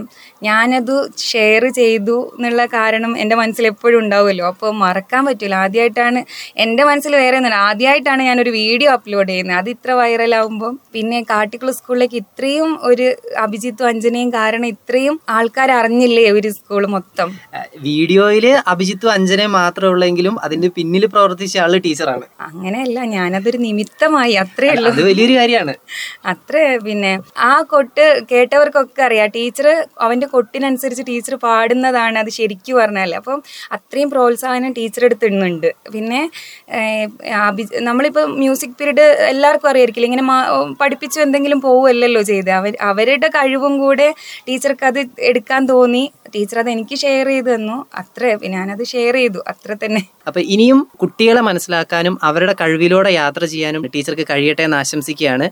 ഞാനത് 0.44 0.96
ഷെയർ 1.32 1.64
ചെയ്തു 1.82 2.18
എന്നുള്ള 2.38 2.66
കാരണം 2.78 3.14
എന്റെ 3.18 3.36
മനസ്സിൽ 3.36 3.68
എപ്പോഴും 3.68 4.00
ഉണ്ടാവുമല്ലോ. 4.00 4.46
അപ്പോൾ 4.48 4.72
മറക്കാൻ 4.86 5.24
പറ്റില്ല. 5.26 5.56
ആദ്യമായിട്ടാണ് 5.56 6.20
എന്റെ 6.58 6.84
മനസ്സിൽ 6.84 7.16
വേറെ 7.16 7.38
ഒന്നുമില്ല. 7.38 7.62
ആദ്യമായിട്ടാണ് 7.70 8.22
ഞാനൊരു 8.24 8.54
വീഡിയോ 8.62 8.92
അപ്ലോഡ് 8.92 9.30
ചെയ്യുന്നത്. 9.30 9.58
അത് 9.58 9.70
ഇത്ര 9.70 9.92
വൈറലാവുമ്പോൾ 9.92 10.74
പിന്നെ 10.94 11.20
കാട്ടിക്കുള 11.30 11.72
സ്കൂളിലേക്ക് 11.72 12.18
ഇത്രയും 12.24 12.72
ഒരു 12.84 13.08
അഭിജിത്തും 13.38 13.88
അഞ്ജനയും 13.88 14.30
കാരണം 14.34 14.68
ഇത്രയും 14.68 15.16
ആൾക്കാർ 15.30 15.72
അറിഞ്ഞില്ലേ 15.72 16.26
ഒരു 16.32 16.47
സ്കൂൾ 16.56 16.84
മൊത്തം. 16.96 17.30
വീഡിയോയിൽ 17.88 18.46
അഭിജിത്തും 18.74 19.12
അഞ്ജനെ 19.16 19.48
മാത്രമേ 19.58 19.92
ഉള്ളെങ്കിലും 19.94 20.36
അതിന്റെ 20.46 20.70
പിന്നിൽ 20.78 21.04
പ്രവർത്തിച്ച 21.14 21.58
ആൾ 21.66 21.74
ടീച്ചറാണ്. 21.86 22.26
അങ്ങനെയല്ല 22.48 23.00
ഞാനതൊരു 23.16 23.60
നിമിത്തമായി 23.68 24.34
അത്രേ 24.44 24.70
ഉള്ളൂ. 24.76 24.92
അത് 24.92 25.02
വലിയൊരു 25.10 25.36
കാര്യമാണ്. 25.40 25.76
അത്രേ 26.34 26.66
പിന്നെ 26.88 27.14
ആ 27.50 27.54
കൊട്ട് 27.74 28.06
കേട്ടവർക്കൊക്കെ 28.32 29.04
അറിയാം 29.08 29.32
ടീച്ചർ 29.38 29.70
അവന്റെ 30.06 30.28
കൊട്ടിനനുസരിച്ച് 30.36 31.06
ടീച്ചർ 31.12 31.36
പാടുന്നതാണ് 31.48 32.18
അത് 32.24 32.32
ശരിക്കും 32.40 32.78
പറഞ്ഞാൽ 32.82 33.12
അപ്പം 33.22 33.40
അത്രയും 33.78 34.10
പ്രോത്സാഹനം 34.16 34.72
ടീച്ചർ 34.80 35.04
എടുത്തിടുന്നുണ്ട്. 35.10 35.70
പിന്നെ 35.96 36.22
നമ്മളിപ്പോ 37.88 38.08
നമ്മളിപ്പോൾ 38.08 38.26
മ്യൂസിക് 38.42 38.76
പീരീഡ് 38.80 39.06
എല്ലാവർക്കും 39.32 39.70
അറിയായിരിക്കില്ല 39.72 40.08
ഇങ്ങനെ 40.10 40.26
പഠിപ്പിച്ചു 40.82 41.18
എന്തെങ്കിലും 41.26 41.60
പോവുമല്ലോ 41.66 42.22
ചെയ്ത്. 42.30 42.52
അവർ 42.60 42.74
അവരുടെ 42.90 43.28
കഴിവും 43.36 43.74
കൂടെ 43.84 44.08
ടീച്ചർക്ക് 44.48 44.86
അത് 44.92 45.00
എടുക്കാൻ 45.30 45.62
തോന്നി. 45.72 46.04
ടീച്ചർ 46.38 46.60
അത് 46.64 46.70
എനിക്ക് 46.76 46.96
ഷെയർ 47.04 47.28
ചെയ്തു 47.34 47.50
തന്നു. 47.56 47.78
അത്ര 48.02 48.24
ഞാനത് 48.56 48.84
ഷെയർ 48.94 49.16
ചെയ്തു. 49.22 49.40
അത്ര 49.52 49.76
തന്നെ. 49.84 50.02
അപ്പൊ 50.28 50.40
ഇനിയും 50.56 50.80
കുട്ടികളെ 51.02 51.42
മനസ്സിലാക്കാനും 51.50 52.16
അവരുടെ 52.30 52.56
കഴിവിലൂടെ 52.62 53.12
യാത്ര 53.12 53.46
ചെയ്യാനും 53.54 53.86
ടീച്ചർക്ക് 53.96 54.26
കഴിയട്ടെ 54.32 54.64
എന്ന് 54.68 54.78
ആശംസിക്കുകയാണ്. 54.78 55.48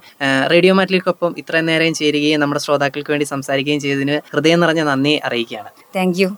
റേഡിയോ 0.53 0.73
മാറ്റിലേക്കൊപ്പം 0.79 1.33
ഇത്രയും 1.43 1.67
നേരം 1.71 1.93
ചേരുകയും 2.01 2.39
നമ്മുടെ 2.39 2.61
ശ്രോതാക്കൾക്ക് 2.65 3.11
വേണ്ടി 3.15 3.27
സംസാരിക്കുകയും 3.33 3.81
ചെയ്തതിന് 3.85 4.17
ഹൃദയം 4.33 4.59
നിറഞ്ഞ 4.65 4.83
നന്ദി 4.91 5.15
അറിയിക്കുകയാണ്. 5.29 5.71
താങ്ക് 5.95 6.21
യു 6.23 6.29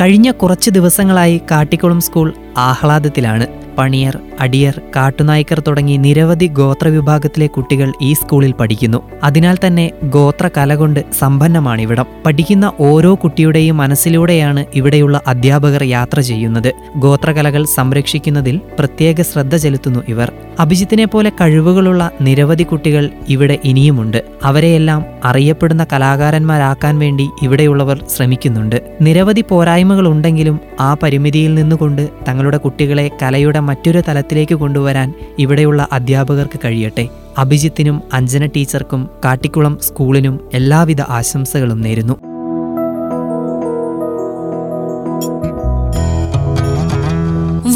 കഴിഞ്ഞ 0.00 0.28
കുറച്ച് 0.30 0.70
ദിവസങ്ങളായി 0.70 1.36
കാട്ടിക്കുളം 1.50 1.98
സ്കൂൾ 2.00 2.28
ആഹ്ലാദത്തിലാണ്. 2.56 3.46
പണിയർ 3.78 4.18
അടിയർ 4.40 4.80
കാട്ടുനായ്ക്കർ 4.96 5.62
തുടങ്ങി 5.66 5.96
നിരവധി 5.96 6.46
ഗോത്രവിഭാഗത്തിലെ 6.46 7.46
കുട്ടികൾ 7.46 7.92
ഈ 8.02 8.12
സ്കൂളിൽ 8.12 8.52
പഠിക്കുന്നു. 8.52 9.02
അതിനാൽ 9.22 9.56
തന്നെ 9.66 9.90
ഗോത്ര 10.04 10.50
കല 10.56 10.74
കൊണ്ട് 10.74 11.04
സമ്പന്നമാണിവിടം. 11.18 12.06
പഠിക്കുന്ന 12.26 12.72
ഓരോ 12.80 13.14
കുട്ടിയുടെയും 13.14 13.76
മനസ്സിലൂടെയാണ് 13.76 14.66
ഇവിടെയുള്ള 14.74 15.20
അധ്യാപകർ 15.26 15.82
യാത്ര 15.82 16.20
ചെയ്യുന്നത്. 16.20 16.72
ഗോത്രകലകൾ 16.96 17.64
സംരക്ഷിക്കുന്നതിൽ 17.64 18.60
പ്രത്യേക 18.78 19.22
ശ്രദ്ധ 19.22 19.56
ചെലുത്തുന്നു 19.56 20.00
ഇവർ. 20.08 20.32
അഭിജിത്തിനെ 20.60 21.04
പോലെ 21.04 21.30
കഴിവുകളുള്ള 21.30 22.10
നിരവധി 22.20 22.62
കുട്ടികൾ 22.62 23.10
ഇവിടെ 23.28 23.58
ഇനിയുമുണ്ട്. 23.64 24.24
അവരെയെല്ലാം 24.44 25.04
അറിയപ്പെടുന്ന 25.24 25.86
കലാകാരന്മാരാക്കാൻ 25.92 26.98
വേണ്ടി 26.98 27.28
ഇവിടെയുള്ളവർ 27.42 28.04
ശ്രമിക്കുന്നുണ്ട്. 28.16 28.96
നിരവധി 29.00 29.44
പോരായ്മകളുണ്ടെങ്കിലും 29.48 30.60
ആ 30.80 30.94
പരിമിതിയിൽ 30.94 31.54
നിന്നുകൊണ്ട് 31.54 32.08
തങ്ങളുടെ 32.42 32.58
കുട്ടികളെ 32.62 33.10
കലയുടെ 33.22 33.60
മറ്റൊരു 33.66 34.00
തലത്തിലേക്ക് 34.06 34.54
കൊണ്ടുവരാൻ 34.54 35.08
ഇവിടെയുള്ള 35.38 35.80
അധ്യാപകർക്ക് 35.92 36.58
കഴിയട്ടെ. 36.64 37.04
അഭിജിത്തിനും 37.38 38.02
അഞ്ജന 38.12 38.46
ടീച്ചർക്കും 38.46 39.02
കാട്ടിക്കുളം 39.24 39.74
സ്കൂളിനും 39.82 40.34
എല്ലാവിധ 40.54 41.00
ആശംസകളും 41.18 41.80
നേരുന്നു. 41.80 42.16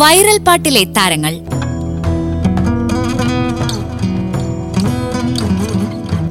വൈറൽ 0.01 0.39
പാട്ടിലെ 0.49 0.85
താരങ്ങൾ. 0.99 1.37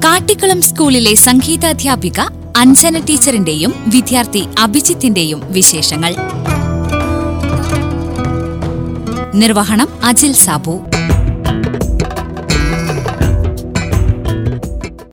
കാട്ടിക്കുളം 0.05 0.61
സ്കൂളിലെ 0.61 1.15
സംഗീതാധ്യാപിക 1.27 2.19
അഞ്ജന 2.57 2.97
ടീച്ചറിന്റെയും 2.99 3.71
വിദ്യാർത്ഥി 3.87 4.43
അഭിജിത്തിന്റെയും 4.59 5.41
വിശേഷങ്ങൾ. 5.49 6.13
നിർവഹണം 9.35 9.89
അജിൽ 10.03 10.33
സാബു 10.33 10.75